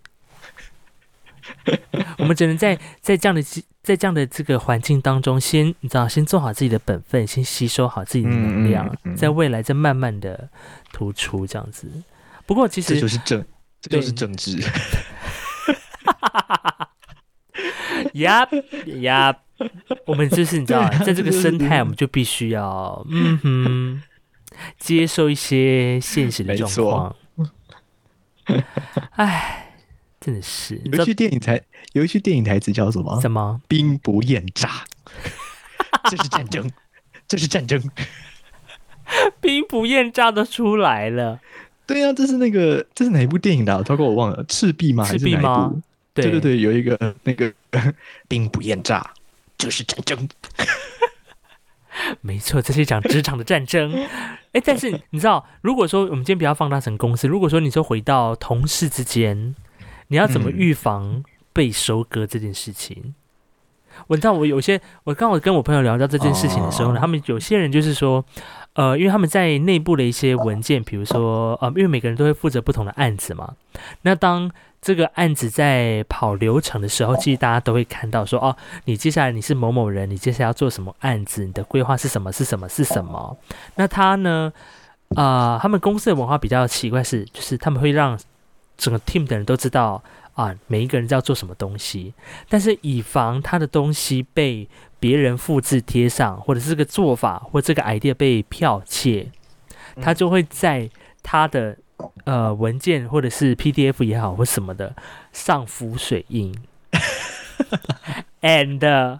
[2.17, 3.41] 我们只能在在这样的
[3.81, 10.49] 在这样的这个环境当中，先你知道，先做好自己的本分，先吸收好自己的能量，嗯嗯嗯在未来再慢慢的
[10.91, 11.89] 突出这样子。
[12.45, 13.43] 不过其这实就是政，
[13.81, 14.57] 这就是政治。
[18.13, 18.47] 呀
[19.01, 19.35] 呀，
[20.05, 24.01] 我们就是你知道，在这个生态，我们就必须要嗯哼，
[24.79, 27.15] 接受一些现实的状况。
[29.11, 29.73] 哎，
[30.19, 31.61] 真的是，有一句电影台
[31.93, 33.19] 有一句电影台词叫什么？
[33.21, 33.61] 什么？
[33.67, 34.85] 兵不厌诈。
[36.09, 36.71] 这是战争，
[37.27, 37.81] 这是战争。
[39.41, 41.39] 兵不厌诈都出来了，
[41.87, 43.81] 对啊，这是那个这是哪一部电影的、啊？
[43.81, 45.03] 糟糕，我忘了，赤壁吗？
[45.05, 45.81] 还赤是哪一壁吗部？
[46.13, 47.51] 对对对对，有一个 那个
[48.27, 49.13] 兵不厌诈，
[49.57, 50.29] 这是战争。
[52.21, 53.91] 没错，这是一场职场的战争。
[54.53, 59.55] 哎，但是你知道，如果说我们今天不要放大成公司，如果说你说回到同事之间，
[60.09, 61.23] 你要怎么嗯预防
[61.53, 63.15] 被收割这件事情？
[64.05, 68.23] 我知道，我有些我刚好跟我朋友聊到这件事情的时候呢，哦他们有些人就是说，
[68.73, 73.53] 呃，因为他们在内部的一些文件，比如说，呃，因为每个人都会负责不同的案子嘛，
[74.03, 78.55] 那当这个案子在跑流程的时候，其实大家都会看到说，哦，
[78.85, 82.31] 你接下来你是某某人，你接下来要做什么案子，你的规划是什么？
[82.31, 82.69] 是什么？
[82.69, 83.37] 是什么？
[83.75, 84.53] 那他呢？
[85.15, 88.19] 啊、他们公司的文化比较奇怪是，就是他们会让
[88.75, 90.03] 整个 team 的人都知道
[90.37, 92.13] 啊，每一个人要做什么东西，
[92.47, 94.69] 但是以防他的东西被
[94.99, 99.31] 别人复制贴上，或者是这个做法或这个 idea 被剽窃，
[99.99, 100.87] 他就会在
[101.23, 101.75] 他的
[102.25, 104.95] 呃文件或者是 PDF 也好或什么的
[105.33, 106.55] 上浮水印，
[108.41, 109.17] and 呃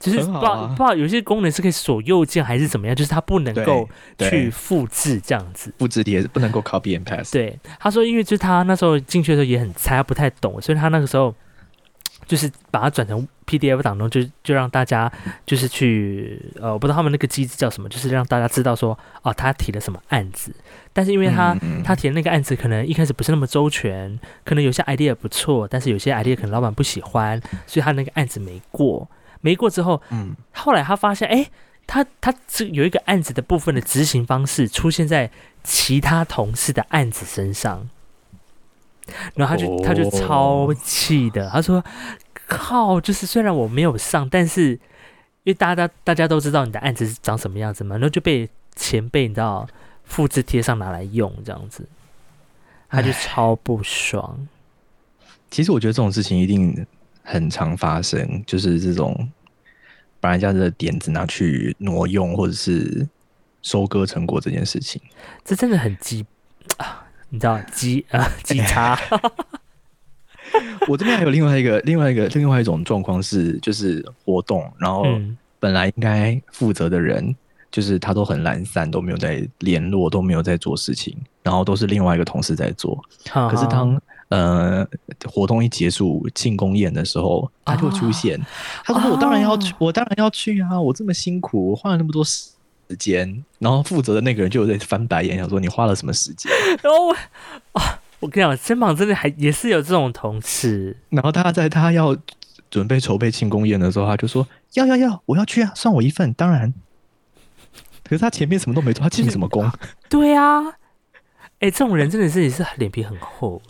[0.00, 3.86] 就是不知道、不知道有些功能是可以锁右键还是怎么样，就是它不能够
[4.18, 5.70] 去复制这样子。
[5.78, 7.30] 复制贴不能够 copy and pass。
[7.30, 11.34] 对，他说，因为就是他那时候进去的时候也很菜，他不太懂，所以他那个时候
[12.26, 15.12] 就是把它转成 PDF 档中，就就让大家
[15.44, 20.54] 就是去呃，我不知道他们那个机制叫什么，就是让大家知道说哦，他提了什么案子，
[20.94, 29.06] 但是因为他、他提的那个案子可能一开始不是那么周全，可能有些 idea 不错，但是有些 idea 可能老板不喜欢，所以他那个案子没过。
[29.40, 31.50] 没过之后，嗯，后来他发现，哎，
[31.86, 35.30] 他他这有一个案子的部分的执行方式出现在
[35.64, 37.88] 其他同事的案子身上，
[39.34, 41.84] 然后他就、他就哦超气的，他说
[42.46, 44.78] ：“靠，就是虽然我没有上，但是因
[45.46, 49.66] 为大家大家都知道你的案子是长什么样子嘛，然后就被前辈你知道
[50.04, 51.88] 复制贴上拿来用这样子，
[52.88, 54.46] 他就超不爽。
[55.50, 56.86] 其实我觉得这种事情一定
[57.22, 59.28] 很常发生，就是这种
[60.20, 63.08] 把人家的点子拿去挪用，或者是
[63.62, 65.00] 收割成果这件事情。
[65.44, 66.24] 这真的很鸡
[66.78, 68.98] 啊，你知道鸡啊鸡叉。
[70.88, 77.36] 我这边还有另外一个、另外一个、另外一种状况是，就是活动，然后嗯本来应该负责的人，
[77.70, 83.00] 就是他都很懒散，都没有在联络，都没有在做事情，然后都是另外一个同事在做。
[83.26, 84.84] 可可是当呃
[85.30, 88.40] 活动一结束庆功宴的时候，他就会出现。
[88.84, 90.80] 他说：“我当然要去，哦我当然要去啊！
[90.80, 92.50] 我这么辛苦，我花了那么多时
[92.98, 96.50] 间。”然后负责的那个人就有在翻白眼，想说：“你花了什么时间
[96.82, 97.16] 然后我
[97.78, 102.16] 啊，我跟你讲，肩膀真的还也是有这种同事，？”然后他在他要
[102.70, 106.72] 准备筹备庆功宴的时候，他就说：“要要要，我要去啊，算我一份，当然。”
[108.04, 109.70] 可是他前面什么都没做，他庆什么功？
[110.10, 110.62] 对啊，
[111.60, 113.62] 哎，这种人真的是也是脸皮很厚，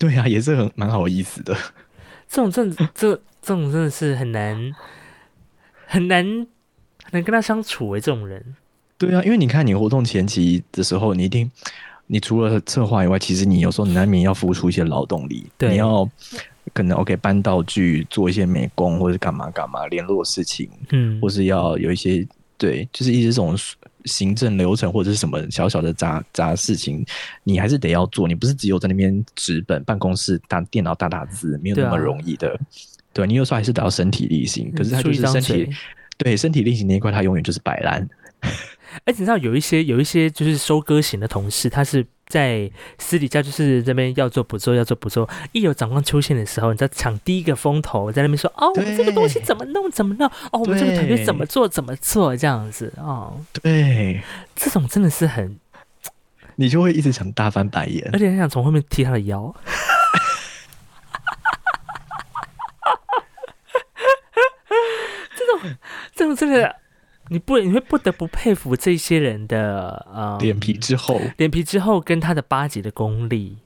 [0.00, 1.54] 对啊，也是很蛮好意思的。
[2.26, 4.74] 这种真的 这这种真的是很难
[5.86, 6.24] 很难
[7.04, 8.56] 很难跟他相处哎，这种人。
[8.96, 11.50] 对啊，因为你看你活动前期的时候，你一定
[12.06, 15.70] 你除了策划以外，其实你有时候难免要付出一些劳动力，对。
[15.72, 16.08] 你要
[16.72, 21.20] 可能 OK 搬道具、做一些美工或者干嘛干嘛联络事情，嗯。
[21.20, 23.54] 或是要有一些对，就是一直这种
[24.04, 27.04] 行政流程或者是什么小小的杂杂事情，
[27.44, 28.26] 你还是得要做。
[28.26, 32.58] 你不是只有在那边纸本办公室打电脑打打字，没有那么容易的。
[33.12, 35.70] 对你有时候还是得要身体力行，可是他就是身体嘴
[36.16, 38.08] 对身体力行那一块，他永远就是摆烂。
[39.04, 54.22] 而 且你知道有一些有一些就是收割型的同事，他是在私底下就是这边要做不做要做不做，一有长官出现的时候，你在抢第一个风头，在那边说哦，我们这个东西怎么弄怎么弄，哦，我们这个团队怎么做怎么做这样子哦，对
[54.54, 55.58] 这种真的是很，
[56.54, 58.18] 你就会一直想大翻白眼而。
[58.18, 59.52] 且很想从后面踢他的腰。
[65.36, 65.76] 这种
[66.14, 66.76] 这种真的，
[67.32, 73.56] 你不你会不得不佩服这些人的呃脸皮之厚，脸皮之后跟他的巴结的功力。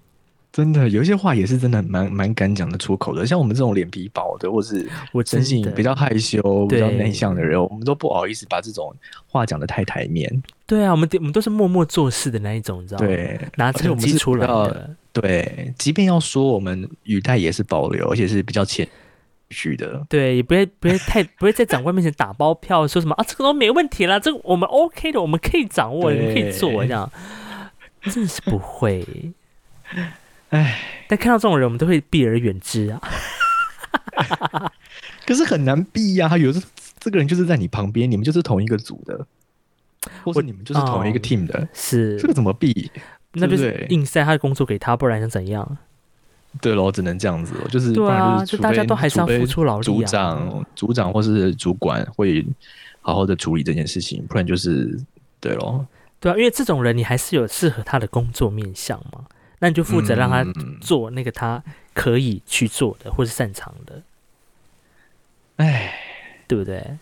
[0.53, 3.27] 真的有一些话也是真的蛮蛮敢讲得出口的。
[3.27, 8.94] 像我们这种脸皮薄的，或是我真生性比较害羞、比较内向的人，我们都不好意思把这种
[9.27, 10.31] 话讲得太台面。
[10.66, 14.90] 对啊，我们我们都是默默做事的那一种，你知道吗？，对，拿成绩出来的。
[15.12, 18.87] 对，即便要说，我们语带也是保留，而且是比较谦
[19.55, 20.05] 虚的。
[20.11, 27.11] 对，也不会不会太不会在长官面前打包票，说什么啊这个都没问题啦，这个我们 OK 的，我们可以掌握，你们可以做这样，
[28.03, 29.33] 真的是不会。
[30.51, 33.01] 哎，但看到这种人，我们都会避而远之啊。
[35.27, 36.67] 可是很难避呀、有时候
[36.99, 39.27] 这个人就是在你旁边，你们就是同一个组的，
[40.25, 42.90] 或者你们就是同一个哦 team 的，是这，个怎么避？
[43.33, 45.77] 那就是硬塞他的工作给他，不然想怎样？
[46.61, 52.47] 对喽，只能这样子咯，就是对啊就大家都还是要付出劳力啊组长、组长或是主管会
[53.01, 54.99] 好好的处理这件事情，不然就是
[55.40, 55.85] 对喽。
[56.21, 59.25] 对啊，因为这种人你还是有适合他的工作面向嘛，
[59.59, 61.62] 那你就负责让他嗯做那个他
[61.93, 64.03] 可以去做的或是擅长的。
[65.57, 65.95] 哎，
[66.49, 66.99] 对不对？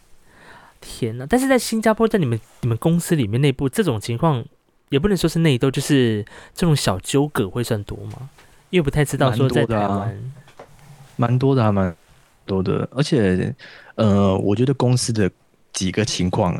[0.80, 1.24] 天呐！
[1.30, 4.44] 但是在新加坡，在你们你们公司里面内部这种情况，
[4.88, 8.28] 也不能说是内斗，就是这种小纠葛会算多吗？
[8.72, 10.18] 因为不太知道说在台湾，
[11.16, 11.94] 蛮多的、啊，蛮
[12.46, 12.88] 多的。
[12.90, 13.54] 而且，
[13.96, 15.30] 呃，我觉得公司的
[15.74, 16.58] 几个情况，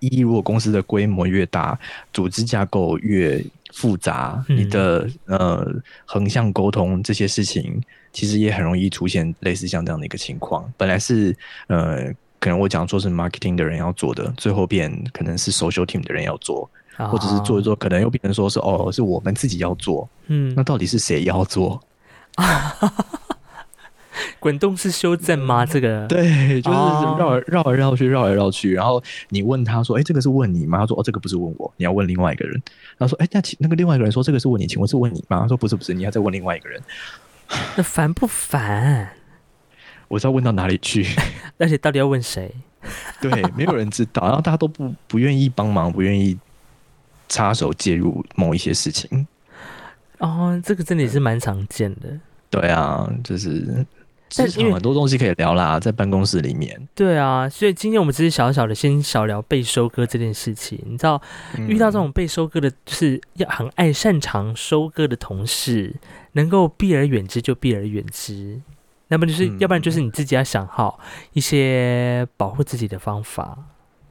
[0.00, 1.78] 一如果公司的规模越大，
[2.12, 3.42] 组织架构越
[3.72, 5.66] 复杂，嗯你的呃
[6.04, 7.80] 横向沟通这些事情，
[8.12, 10.70] 其实也很容易出现类似像这样的一个情况。
[10.76, 11.34] 本来是
[11.68, 20.08] 呃，可能我讲说是 marketing 的人要做的，最后变可能是 social team 的人要做，啊或者是做一做，可能又变成说是哦，是我们自己要做。
[20.26, 21.80] 嗯那，到底是谁要做？
[24.40, 25.66] 滚动式修正吗？
[25.66, 28.72] 这个对，就是哦绕绕来绕去，绕来绕去。
[28.72, 32.62] 然后你问他说：“哎，这个是问你吗？”他说：“哦，这个不是问我，你要问另外一个人。”
[32.98, 36.80] 他说：“哎，那请那个另外一个人说这个是问你，请问是问你吗？”他说：“不是，不是，你要再问另外一个人。
[37.76, 39.10] 那烦不烦？
[40.08, 41.06] 我知道问到哪里去。
[41.58, 42.54] 而且到底要问谁？
[43.20, 46.38] 对，没有人知道，然后大家都不不愿意帮忙，不愿意
[47.28, 49.26] 插手介入某一些事情。
[50.18, 52.18] 哦，这个真的也是蛮常见的。
[52.48, 53.84] 对啊，就是
[54.34, 60.80] 但因为职场很多东西可以聊啦，在办公室里面对啊，所以今天我们只是小小的先小聊被收割这件事情。
[60.86, 61.20] 你知道，
[61.56, 65.94] 嗯遇到这种被收割的，就是要很爱擅长收割的同事，
[66.32, 68.60] 能够避而远之就避而远之。
[69.08, 70.98] 那么就是，嗯要不然就是你自己要想好
[71.32, 73.56] 一些保护自己的方法，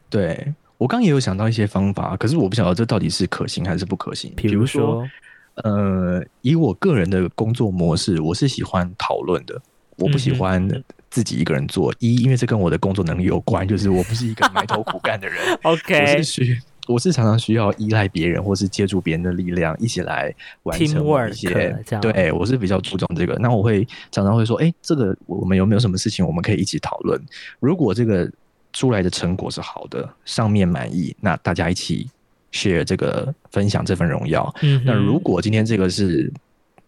[0.10, 4.34] 对我刚也有想到一些方法，可是我不晓得这到底是可行还是不可行。
[4.36, 5.08] 比如说，
[5.56, 9.62] 呃，以我个人的工作模式，我是喜欢讨论的，
[9.98, 11.94] 我不喜嗯欢自己一个人做。
[12.00, 20.32] 一，因为这跟我的工作能力有关，就是我不是一个埋头苦干的人， OK 我是需我是常常需要依赖别人，或是借助别人的力量一起来
[20.64, 21.76] 完成一些。
[22.02, 23.36] 对我是比较注重这个。
[23.40, 27.20] 那我会常常会说，哎，这个我们有没有什么事情我们可以一起讨论？
[27.60, 28.30] 如果这个
[28.76, 32.08] 出来的成果是好的，上面满意，那大家一起
[32.52, 34.54] share 这个分享这份荣耀。
[34.62, 36.32] 嗯，那如果今天这个是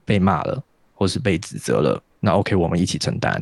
[0.03, 0.61] 被骂了，
[0.93, 3.33] 或是被指责了，那 OK，我们一起承担。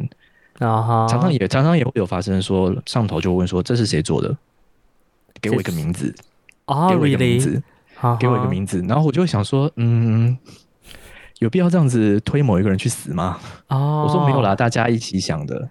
[0.60, 4.38] 啊哈，常常也常常也会有发生说，上头就问说这是谁做的？
[5.42, 6.16] 给我一个名字，
[6.66, 7.64] 哦给我一个名，really，字，
[7.96, 8.80] 哈给我一个名字。
[8.88, 10.38] 然后我就会想说，嗯，
[11.40, 13.38] 有必要这样子推某一个人去死吗？
[13.68, 15.70] 哦，我说没有啦，大家一起想的，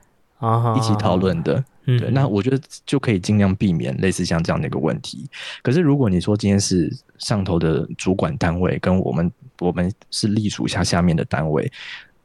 [0.77, 1.63] 一起讨论的。
[1.87, 5.29] 嗯，对，那我觉得就可以尽量避免类似像这样的一个问题。
[5.63, 9.31] 可是如果你说今天是上头的主管单位，跟我们
[9.61, 11.71] 我们是隶属下下面的单位，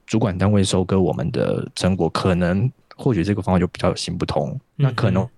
[0.07, 4.57] 主管单位收割我们的成果，可能或许这个方法就比较行不通。
[4.77, 5.29] 那可能嗯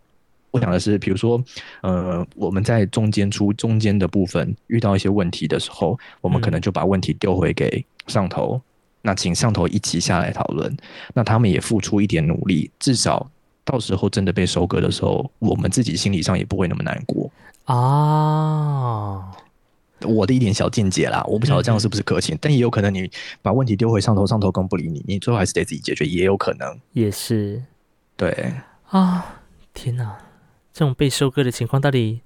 [0.51, 1.41] 我想的是，比如说，
[1.81, 8.61] 呃，我们在中间出中间的部分遇到一些问题的时候，我们可能就把问题丢回给上头，
[9.01, 10.75] 那请上头一起下来讨论，
[11.13, 13.29] 那他们也付出一点努力，至少
[13.63, 17.31] 到时候真的被收割的时候，我们自己心理上也不会那么难过
[17.65, 19.31] 啊。
[20.03, 23.09] 我的一点小见解啦，我不晓得这样是不是可行，但也有可能你
[23.43, 26.79] 把问题丢回上头，上头更不理你，你最后还是得自己解决，也有可能。
[26.93, 27.61] 也是，
[28.17, 28.53] 对
[28.89, 29.41] 啊，
[29.75, 30.17] 天哪，
[30.73, 32.21] 这种被收割的情况到底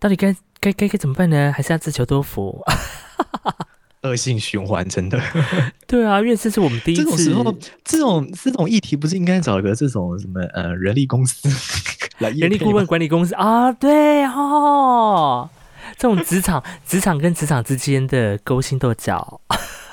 [0.00, 1.52] 到底该该该该怎么办呢？
[1.52, 2.60] 还是要自求多福？
[4.04, 5.20] 恶性循环，真的。
[5.86, 7.02] 对啊，因为这是我们第一次。
[7.02, 11.48] 这种时候，这种这种议题不是应该找一个这种什么呃人力公司
[12.18, 13.72] 来人力顾问管理公司啊？
[13.72, 15.50] 对哦。
[15.98, 19.40] 这种职场、职场跟职场之间的勾心斗角，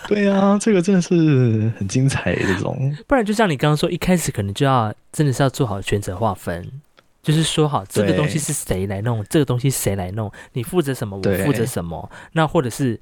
[0.07, 2.34] 对啊，这个真的是很精彩。
[2.34, 6.66] 这种，不然就像你刚刚说，一开始可能就要真的是要做好权责划分，
[7.22, 12.09] 就是说好这个东西是谁来弄，这个东西谁来弄，你负责什么，我负责什么。
[12.32, 12.99] 那或者是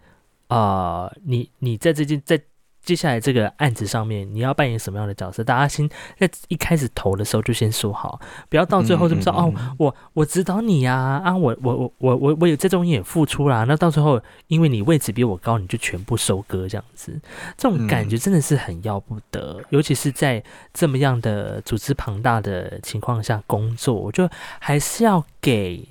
[0.49, 2.39] 啊，你你在这件在。
[2.81, 5.43] 接下来这个案子上面，你要扮演什么样的角色？
[5.43, 5.87] 大家先
[6.17, 9.53] 在一开始投的时候就先说好，不要到最后就不知道哦。
[9.77, 13.65] 我我指导你呀，啊，我我我我我我有这种也付出啦。
[13.65, 17.19] 那到最后，因为你位置比我高，你就全部收割这样子，
[17.57, 19.61] 这种感觉真的是很要不得。
[19.69, 20.41] 尤其是在
[20.73, 24.27] 这么样的组织庞大的情况下工作，我就
[24.57, 25.85] 还是要给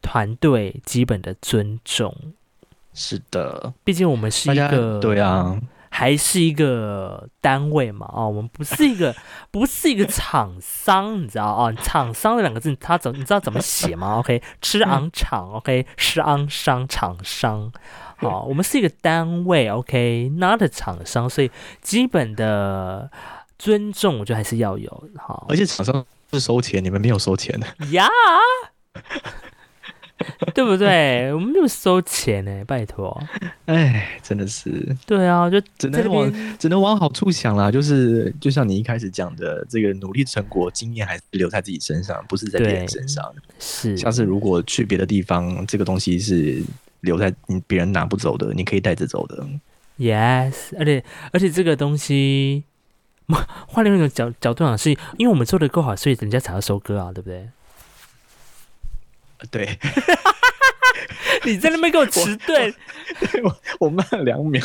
[0.00, 2.12] 团队基本的尊重。
[2.94, 5.58] 是的，毕竟我们是一个对啊。
[5.92, 9.12] 还是一个单位嘛，哦，我们不是一个，
[9.50, 11.72] 不是一个厂商，你知道啊？
[11.72, 14.18] 厂商这两个字，它怎你知道怎么写吗？
[14.22, 17.72] OK，吃昂厂，OK，吃昂商厂商，
[18.18, 21.50] 好， 我们是一个单位，OK，not 厂商，所以
[21.82, 23.10] 基本的
[23.58, 25.44] 尊重，我觉得还是要有，好。
[25.48, 28.08] 而且厂商是收钱，你们没有收钱的呀。
[30.54, 31.32] 对不对？
[31.32, 33.22] 我们没有收钱呢，拜托。
[33.66, 34.96] 哎，真的是。
[35.06, 37.70] 对啊，就只能往只能往好处想啦。
[37.70, 43.34] 就是就像你一开始讲的，这个努力成果经验还是留在自己身上，不是在别人身上。
[43.58, 46.62] 是，像是如果去别的地方，这个东西是
[47.00, 49.46] 留在你别人拿不走的，你可以带着走的。
[49.98, 52.64] Yes，而且而且这个东西，
[53.68, 57.48] 换另一种角角度上，是因为我们做的够好，所以人家才要收割啊，对不对？
[59.50, 59.78] 对，
[61.44, 62.74] 你在那边给我迟钝，
[63.42, 64.62] 我我慢两秒。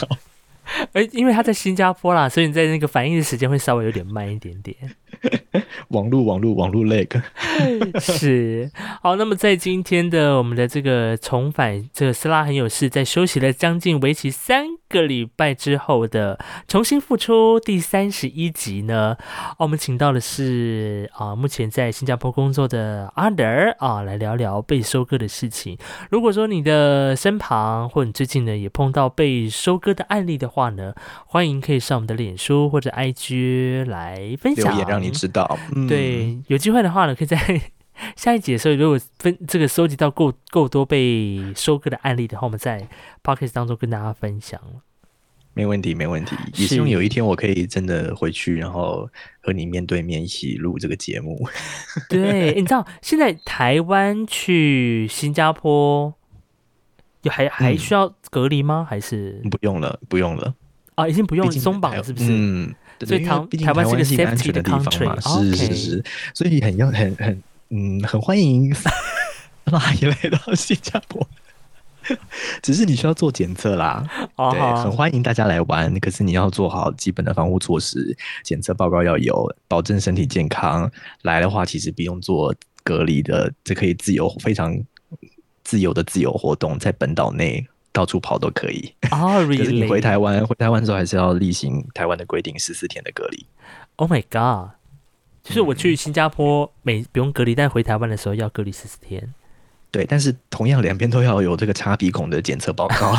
[0.93, 4.75] 哎，因为他在新加坡啦，所以你在那个反应的时间会稍微有点慢一点点。
[5.89, 7.21] 网络网络网络 lag
[7.99, 8.69] 是
[9.01, 9.15] 好。
[9.15, 16.37] 那么在今天的我们的这个重返这个斯拉很有事，在休息了将近为期三个礼拜之后的
[16.67, 19.15] 重新复出第三十一集呢，
[19.57, 23.45] 我们请到的是啊，目前在新加坡工作的阿德
[23.79, 25.77] 啊，来聊聊被收割的事情。
[26.09, 30.93] 如果说你的身旁或你最近呢也碰到被收割的案例的话呢，
[31.25, 34.77] 欢迎可以上我们的脸书或者 IG 来分享。
[34.87, 37.37] 让你知道，嗯对，有机会的话呢，可以在
[38.15, 42.77] 下一集的时候，如果分这个收集到够够多被收割的案例的话，我们在
[43.23, 44.59] p o c k e t 当中跟大家分享。
[45.53, 46.35] 没问题，没问题。
[46.55, 51.47] 也希望有一天我可以真的回去，然后和你面对面一起录这个节目。
[52.09, 56.24] 对，你知道现在台湾去新加坡有
[57.29, 58.85] 还还需要隔离吗？
[58.89, 59.99] 还是不用了？
[60.09, 60.53] 不用了
[60.95, 62.27] 啊，已经不用松绑了，是不是？
[62.29, 62.73] 嗯。
[63.05, 66.03] 所以台台湾是一个安全的地方嘛，是是是，
[66.33, 68.73] 所以很要很很嗯很欢迎
[69.65, 71.27] 拉一来到新加坡，
[72.63, 74.01] 只是你需要做检测啦，
[74.37, 78.15] 对，很欢迎大家来玩，可是你要做好基本的防护措施，
[78.45, 80.89] 检测报告要有，保证身体健康。
[81.23, 84.73] 来的话，其实不用做隔离的，这可以自由非常
[85.65, 87.67] 自由的自由活动，在本岛内。
[87.95, 89.39] 到处跑都可以啊！
[89.47, 93.45] 可是你回台湾，回台湾之后还是要例行台湾的规定，十四天的隔离。
[93.95, 94.71] Oh my god！
[95.41, 99.33] 就是我去新加坡每不用隔离，但回台湾的时候要隔离十四天。
[99.91, 103.15] 对，但是同样两边都要有这个插鼻孔的检测报告。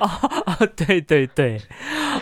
[0.00, 1.62] 啊 对对对！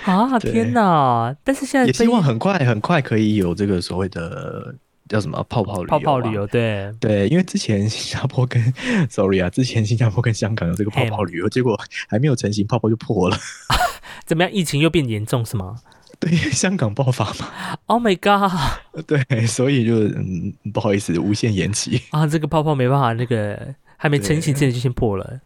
[0.05, 1.35] 啊，天哪！
[1.43, 4.75] 但是现在也希望很快很快可以有这个所谓的。
[5.09, 5.87] 叫什么泡泡旅游？
[5.89, 8.63] 泡泡旅游，对对，因为之前新加坡跟
[9.09, 11.79] sorry 啊，之前新加坡跟香港有这个泡泡旅游，结果
[12.09, 13.37] 还没有成型，泡泡就破了。
[14.27, 14.53] 怎么样？
[14.53, 15.77] 疫情又变严重是吗？
[16.21, 17.79] 对，香港爆发嘛。
[17.87, 18.53] Oh my god！
[19.07, 22.27] 对，所以就嗯，不好意思，无限延期啊。
[22.27, 25.41] 这个泡泡没办法，那个还没成型，之前就先破了。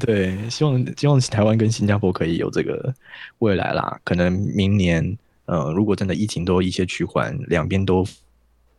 [0.00, 2.94] 对，希望希望台湾跟新加坡可以有这个
[3.40, 4.00] 未来啦。
[4.02, 8.04] 可能明年，呃，如果真的疫情都一些趋缓，两边都。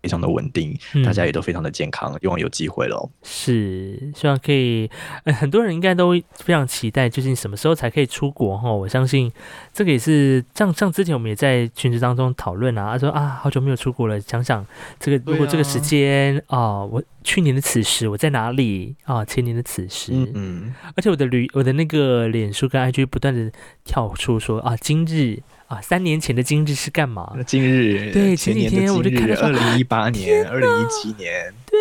[0.05, 3.09] 非常的稳定，嗯大家也都非常的健康，希望有机会喽。
[3.23, 4.87] 是，希望可以，
[5.23, 8.71] 呃，很多人应该都非常期待，究竟什么时候才可以出国哈？
[8.71, 9.31] 我相信
[9.73, 14.63] 这个也是，像像之前我们也在群组当中讨论啊，他说啊，好久没有出国了，想想
[14.99, 19.25] 这个如果这个时间啊、我去年的此时我在哪里啊？
[19.25, 23.51] 前年的此时，嗯嗯，而且我的旅我的那个脸书跟 IG 不断的
[23.83, 27.33] 跳出说啊，今日啊，三年前的今日是干嘛？
[27.35, 31.77] 那今日对前前几天我就看到二零一八年、二零一七年，对，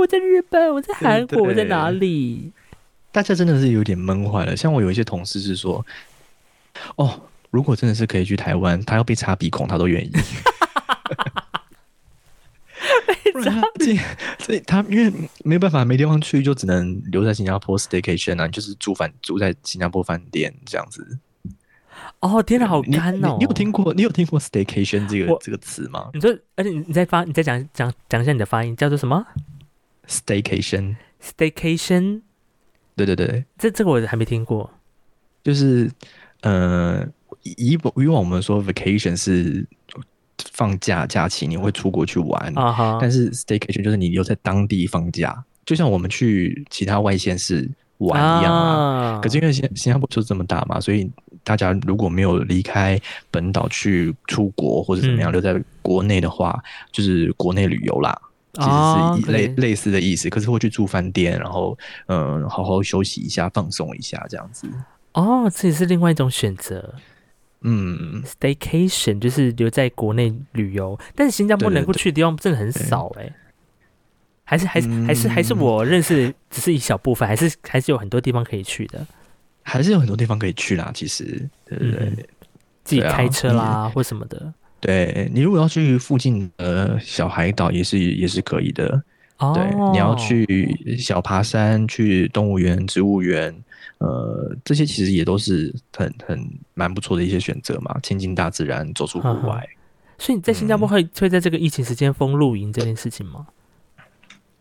[0.00, 2.50] 我在日本，我在韩国，我在哪里？
[3.12, 4.56] 大家真的是有点闷坏了。
[4.56, 5.84] 像我有一些同事是说，
[6.96, 7.20] 哦，
[7.50, 10.12] 如果真的是可以去台湾，他要被插鼻孔，他都愿意。
[13.78, 13.98] 这
[14.38, 15.12] 这他因为
[15.44, 21.18] 没有办法，没地方去，就只能留在新加坡 staycation 啊，就是住饭住在新加坡饭店这样子。
[22.20, 23.36] 哦，天哪，好你干哦！
[23.38, 29.26] 你你有听过你有听过 staycation 这个这个词吗你说，而且你你再发，你再讲讲讲一下你的发音，叫做什么
[30.08, 32.22] ？staycation，？Staycation？
[32.94, 34.70] 对对对，这这个我还没听过。
[35.44, 35.90] 就是
[36.40, 37.06] 呃，
[37.42, 39.66] 以以以往我们说 vacation 是
[40.52, 47.68] 放假假期，你会出国去玩，啊哈，但是 staycation 就是你留在当地放假，就像我们去其他外县市
[47.98, 49.16] 玩一样啊。
[49.16, 51.10] 啊可是因为新新加坡就这么大嘛，所以
[51.46, 58.20] 大家如果没有离开本岛去出国或者怎么样，嗯留在国内的话，就是国内旅游啦。
[58.54, 64.66] 其哦实是一类、对类似的意思，可是会去住饭店，然后嗯，好好休息一下，放松一下这样子。
[65.12, 66.94] 哦，这也是另外一种选择。
[67.60, 73.30] 嗯，Staycation 就是留在国内旅游，但是新加坡能够去的地方真的很少哎、
[74.44, 79.06] 还是还是还是还是嗯我认识的只是一小部分，还是还是有很多地方可以去的。
[79.66, 80.90] 还是有很多地方可以去啦。
[80.94, 81.24] 其实，
[81.66, 82.06] 对对对。
[82.16, 82.26] 嗯
[82.86, 84.54] 自己开车啦、或什么的。
[84.78, 89.02] 对你如果要去附近的小海岛，也是也是可以的。
[89.38, 93.52] 哦，对，你要去小爬山、去动物园、植物园，
[93.98, 97.98] 呃，这些其实也都是很很蛮不错的一些选择嘛。
[98.04, 99.68] 亲近大自然，走出户嗯外。
[100.18, 103.48] 所以你在新加坡会、会在这个疫情时间封露营这件事情吗？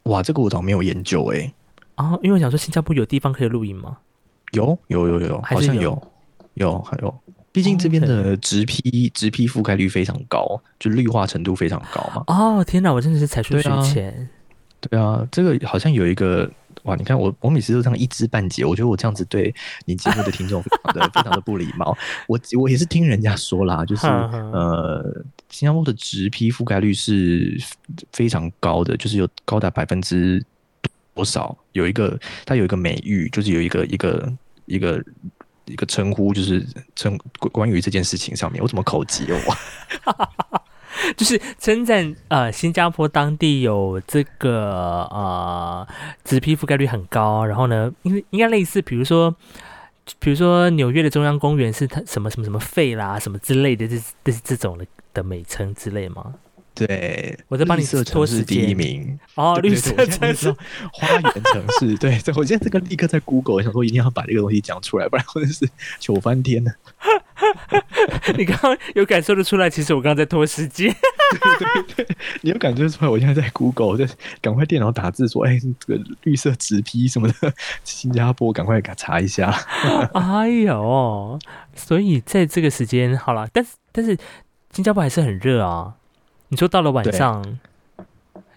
[0.06, 1.54] 哇，这个我倒没有研究诶、
[1.98, 4.00] 哦，因为我想说新加坡有地方可以露营吗？
[4.56, 6.02] 有有有有，好像有
[6.56, 7.14] 有还有。
[7.52, 12.24] 毕竟这边的植批植批覆盖率非常高，就绿化程度非常高嘛。
[12.28, 14.30] 哦，天哪，我真的是才疏学浅。
[14.82, 16.52] 对啊，这个好像有一个
[16.84, 21.98] 哇，你看我我每次都这样一知半解，我觉得我这样子对你节目的听众非常的 非常的不礼貌。
[22.28, 24.06] 我我也是听人家说啦，就是
[24.52, 27.58] 呃，新加坡的植批覆盖率是
[28.12, 30.44] 非常高的，就是有高达百分之
[31.14, 31.58] 多少？
[31.72, 34.32] 有一个它有一个美誉，就是有一个一个
[34.66, 35.04] 一个。
[35.68, 36.64] 一个称呼就是
[36.96, 39.42] 称关关于这件事情上面，我怎么口急哦？
[39.48, 40.62] 我
[41.18, 45.88] 就是称赞呃新加坡当地有这个呃
[46.24, 49.36] 植皮覆盖率很高，然后呢，应应该类似，比如说。
[50.20, 54.86] 比如说纽约的中央公园是它什么什么什么费啦什么之类的，这这这种的
[55.16, 56.32] 的美称之类吗？
[56.76, 60.54] 对，我在帮你绿色拖市第一名，哦，对绿色城市
[60.92, 65.66] 花园城市， 对，这我现在这个立刻在 Google，想说一定要把这个东西讲出来，不然我真是
[66.02, 66.72] 糗翻天了。
[68.38, 70.94] 你刚刚有感受得出来，其实我刚刚在拖时间。
[72.42, 73.10] 你有感觉出来？
[73.10, 74.06] 我现在在 Google，我在
[74.42, 77.54] 赶快电脑打字说，哎，这个绿色纸批什么的，
[77.86, 79.50] 新加坡赶快给它查一下。
[80.14, 81.40] 哎呦，
[81.74, 84.18] 所以在这个时间好了，但是但是
[84.72, 85.96] 新加坡还是很热啊。
[86.50, 87.44] 你说到了晚上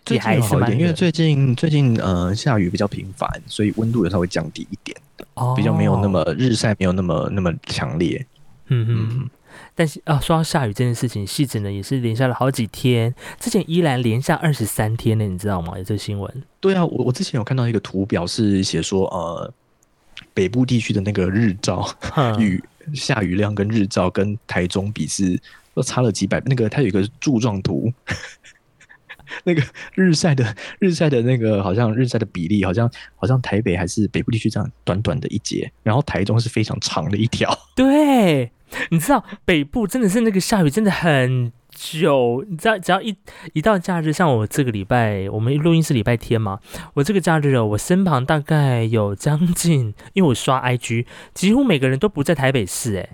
[0.04, 4.96] 最还好一点，因为最近最近呃下雨比较频繁，所以温度也稍微降低一点，
[5.34, 8.24] 哦比较没有那么日晒没有那么那么强烈。
[8.68, 9.30] 嗯嗯嗯，
[9.74, 15.78] 但是啊，说到下雨这件事情，细致呢也是连下了好几天，之前依然连下二十三天呢，你知道吗？
[15.78, 16.42] 有这新闻。
[16.60, 19.52] 对啊，我我之前有看到一个图表是写说呃
[20.34, 21.88] 北部地区的那个日照。
[22.00, 22.62] 哼雨
[22.94, 25.38] 下雨量跟日照跟台中比是
[25.78, 27.92] 都差了几百，那个它有一个柱状图，
[29.44, 29.62] 那个
[29.94, 37.56] 日晒的日晒的那个好像日晒的比例好像好像台北还是北部地区这样短短的一截，然后台中是非常长的一条。
[37.76, 38.50] 对，
[38.90, 43.14] 你知道北部真的是那个下雨真的很久，你知道只要一
[43.52, 46.58] 一到假日，像我这个礼拜，我们录音是礼拜天嘛，
[46.94, 53.10] 我这个假日哦，我身旁大概有将近，因为我刷 IG，几乎每个人都不在台北市，哎，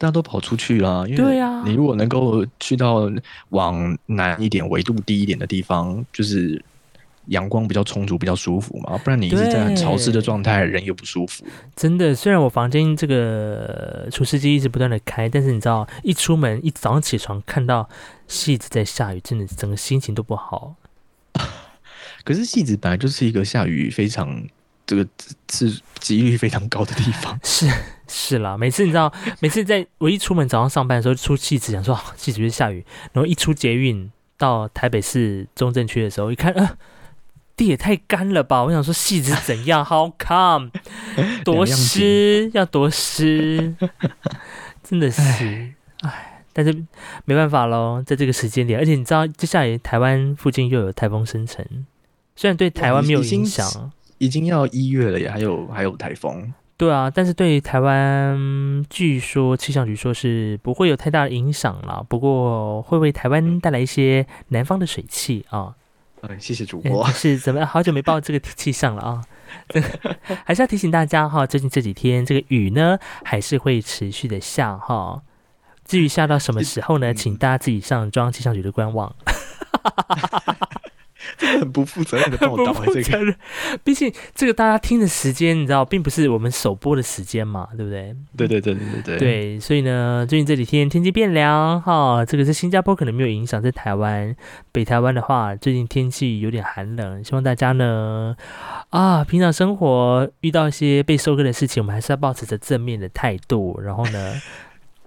[0.00, 3.12] 大家都跑出去啦，因为你如果能够去到
[3.50, 6.64] 往南一点、纬度低一点的地方，就是
[7.26, 8.96] 阳光比较充足，比较舒服嘛。
[9.04, 11.44] 不然你一直在很潮湿的状态，人又不舒服。
[11.76, 17.86] 真的，虽然我房间这个除湿机一直不断的开，但是你知道，一出门一早上起床看到
[18.26, 20.76] 戏子在下雨，真的整个心情都不好。
[22.24, 24.42] 可是戏子本来就是一个下雨非常
[24.90, 25.06] 这个
[25.52, 27.38] 是几率非常高的地方。
[27.44, 27.70] 是
[28.08, 36.76] 是啦，每次你知道，每次在我一出门早上上班的时候出戏子，想说戏子会下雨，然后一出捷运到台北市中正区的时候，一看，呃。
[37.56, 38.64] 地也太干了吧！
[38.64, 39.84] 我想说，戏子怎样？
[39.86, 40.70] How come？
[41.44, 43.74] 多湿，要多湿，
[44.82, 46.72] 真的是，哎，但是
[47.26, 51.62] 没办法喽，在这个时间点，而且你知道，接下来台湾附近又有台风生成，
[52.34, 56.52] 虽然对台湾没有影响，已经要一月了，耶还有还有台风。
[56.76, 65.74] 对啊，但是对台湾，据说气象局说是不会有太大的影响了，不过会为台湾带来一些南方的水汽啊。
[66.22, 67.06] 嗯，谢谢主播。
[67.08, 67.68] 是怎么样？
[67.68, 69.24] 好久没报这个气象了啊！
[70.44, 75.22] 还是要提醒大家哈，最近这几天这个雨呢，还是会持续的下哈。
[75.84, 77.12] 至于下到什么时候呢？
[77.14, 79.14] 请大家自己上中央气象局的官网。
[81.36, 83.34] 真的很不负责任的报道，这个。
[83.84, 88.14] 毕竟这个大家听的时间，你知道，并不是我们首播的时间嘛，对不对？
[88.36, 89.18] 对对对对对对。
[89.18, 94.34] 对，所以呢，最近这几天天气变凉哈，这个在新加坡可能没有影响，在台湾、
[94.72, 98.34] 北台湾的话，最近天气有点寒冷，希望大家呢，
[98.88, 104.40] 啊，平常生活遇到一些被收割的事情，我们还是要保持着正面的态度，然后呢。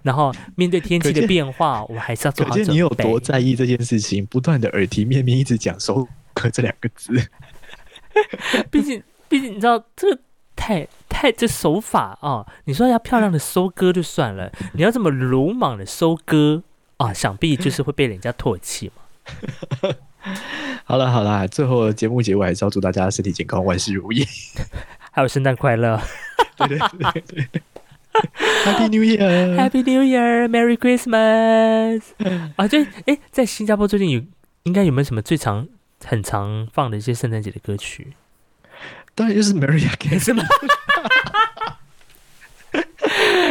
[0.04, 2.74] 然后面对天气的变化，我还是要做好准备。
[2.74, 4.26] 你有多在意这件事情？
[4.26, 7.14] 不断的耳提面命，一直讲“收割”这两个字。
[8.70, 10.20] 毕竟，毕竟你知道，这
[10.56, 12.46] 太太这手法啊！
[12.66, 16.62] 你说要漂亮的收割就算了，你要这么鲁莽的收割
[16.98, 19.02] 啊，想必就是会被人家唾弃嘛。
[20.86, 24.26] 好了好了，最后节目结尾还是要祝大家身体健康，万事如意，
[25.12, 26.00] 还有圣诞快乐。
[26.58, 27.62] 对对对对。
[28.66, 29.56] Happy New Year!
[29.56, 30.48] Happy New Year!
[30.48, 32.04] Merry Christmas!
[32.56, 34.22] 啊，就哎，在新加坡最近有
[34.64, 35.68] 应该有没有什么最常
[36.06, 38.14] 很常放的一些圣诞节的歌曲？
[39.16, 40.44] 当然就是 Merry Again 是吗？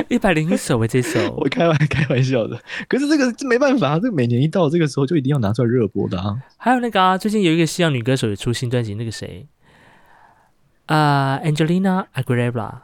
[0.09, 2.61] 一百零一首为这首，我开玩开玩笑的。
[2.89, 6.37] 可是这个这没办法，这个每年一到这个时候就一定要拿出来热播的啊。
[6.57, 9.47] 还有那个啊，最近有一个西洋女歌手也出新专辑，那个谁
[10.87, 12.75] 啊，Angelina Aguilera。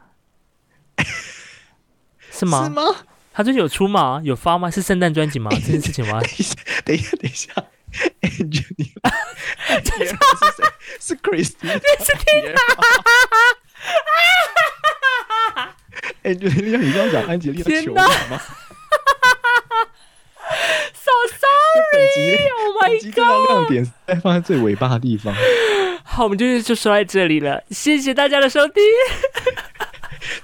[2.39, 2.65] 是吗？
[2.65, 2.83] 是吗？
[3.33, 4.21] 他最近有出吗？
[4.25, 4.71] 有发吗？
[4.71, 5.51] 是圣诞专辑吗？
[5.65, 6.21] 这件事情吗？
[6.85, 7.53] 等一下，等一下，
[8.23, 9.01] Angelina，
[9.85, 10.07] 是
[10.57, 10.65] 谁？
[11.01, 12.55] 是 Christy，是 Tina。
[16.25, 18.07] Angelina，你刚讲安吉丽的球吗
[20.95, 23.49] ？So sorry，Oh my god！
[23.49, 25.35] 亮点再放在最尾巴的地方。
[26.05, 28.83] 好，我们就就说在这里了，谢谢大家的收听。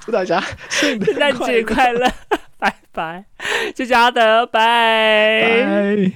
[0.05, 2.07] 祝大家圣诞 节快乐，
[2.59, 3.25] 拜拜，
[3.75, 6.13] 谢谢阿德，拜。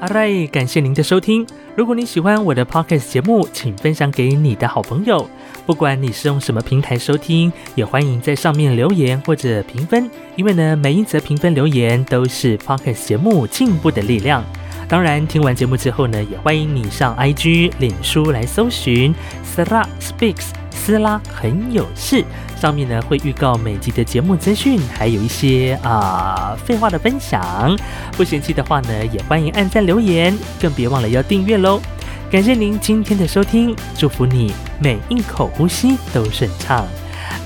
[0.00, 1.44] 阿瑞，感谢您的收听。
[1.74, 5.28] 如果你喜欢我的 podcast 节目，请分享给你的好朋友。
[5.66, 14.44] 不管你是用什么平台收听，也欢迎在上面留言或者评分，因为呢，每一则评分留言都是 podcast 节目进步的力量。
[14.88, 19.12] 当然，听完节目之后呢，也欢迎你上 IG、脸书来搜寻
[19.44, 22.24] Sla Speaks，斯拉很有事。
[22.56, 27.76] 上面呢会预告每集的节目资讯，还有一些啊废话的分享。
[28.16, 31.80] 不嫌弃的话呢，也欢迎按赞留言，更别忘了要订阅喽。
[32.30, 36.86] 感谢您今天的收听，祝福你每一口呼吸都顺畅。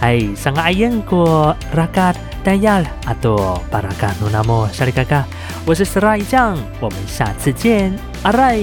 [0.00, 2.14] 哎，上个阿燕过拉嘎。
[2.42, 5.22] 大家阿多巴拉嘎努那莫沙里嘎嘎，
[5.66, 7.92] 我是斯拉一酱，我们下次见，
[8.22, 8.58] 阿赖。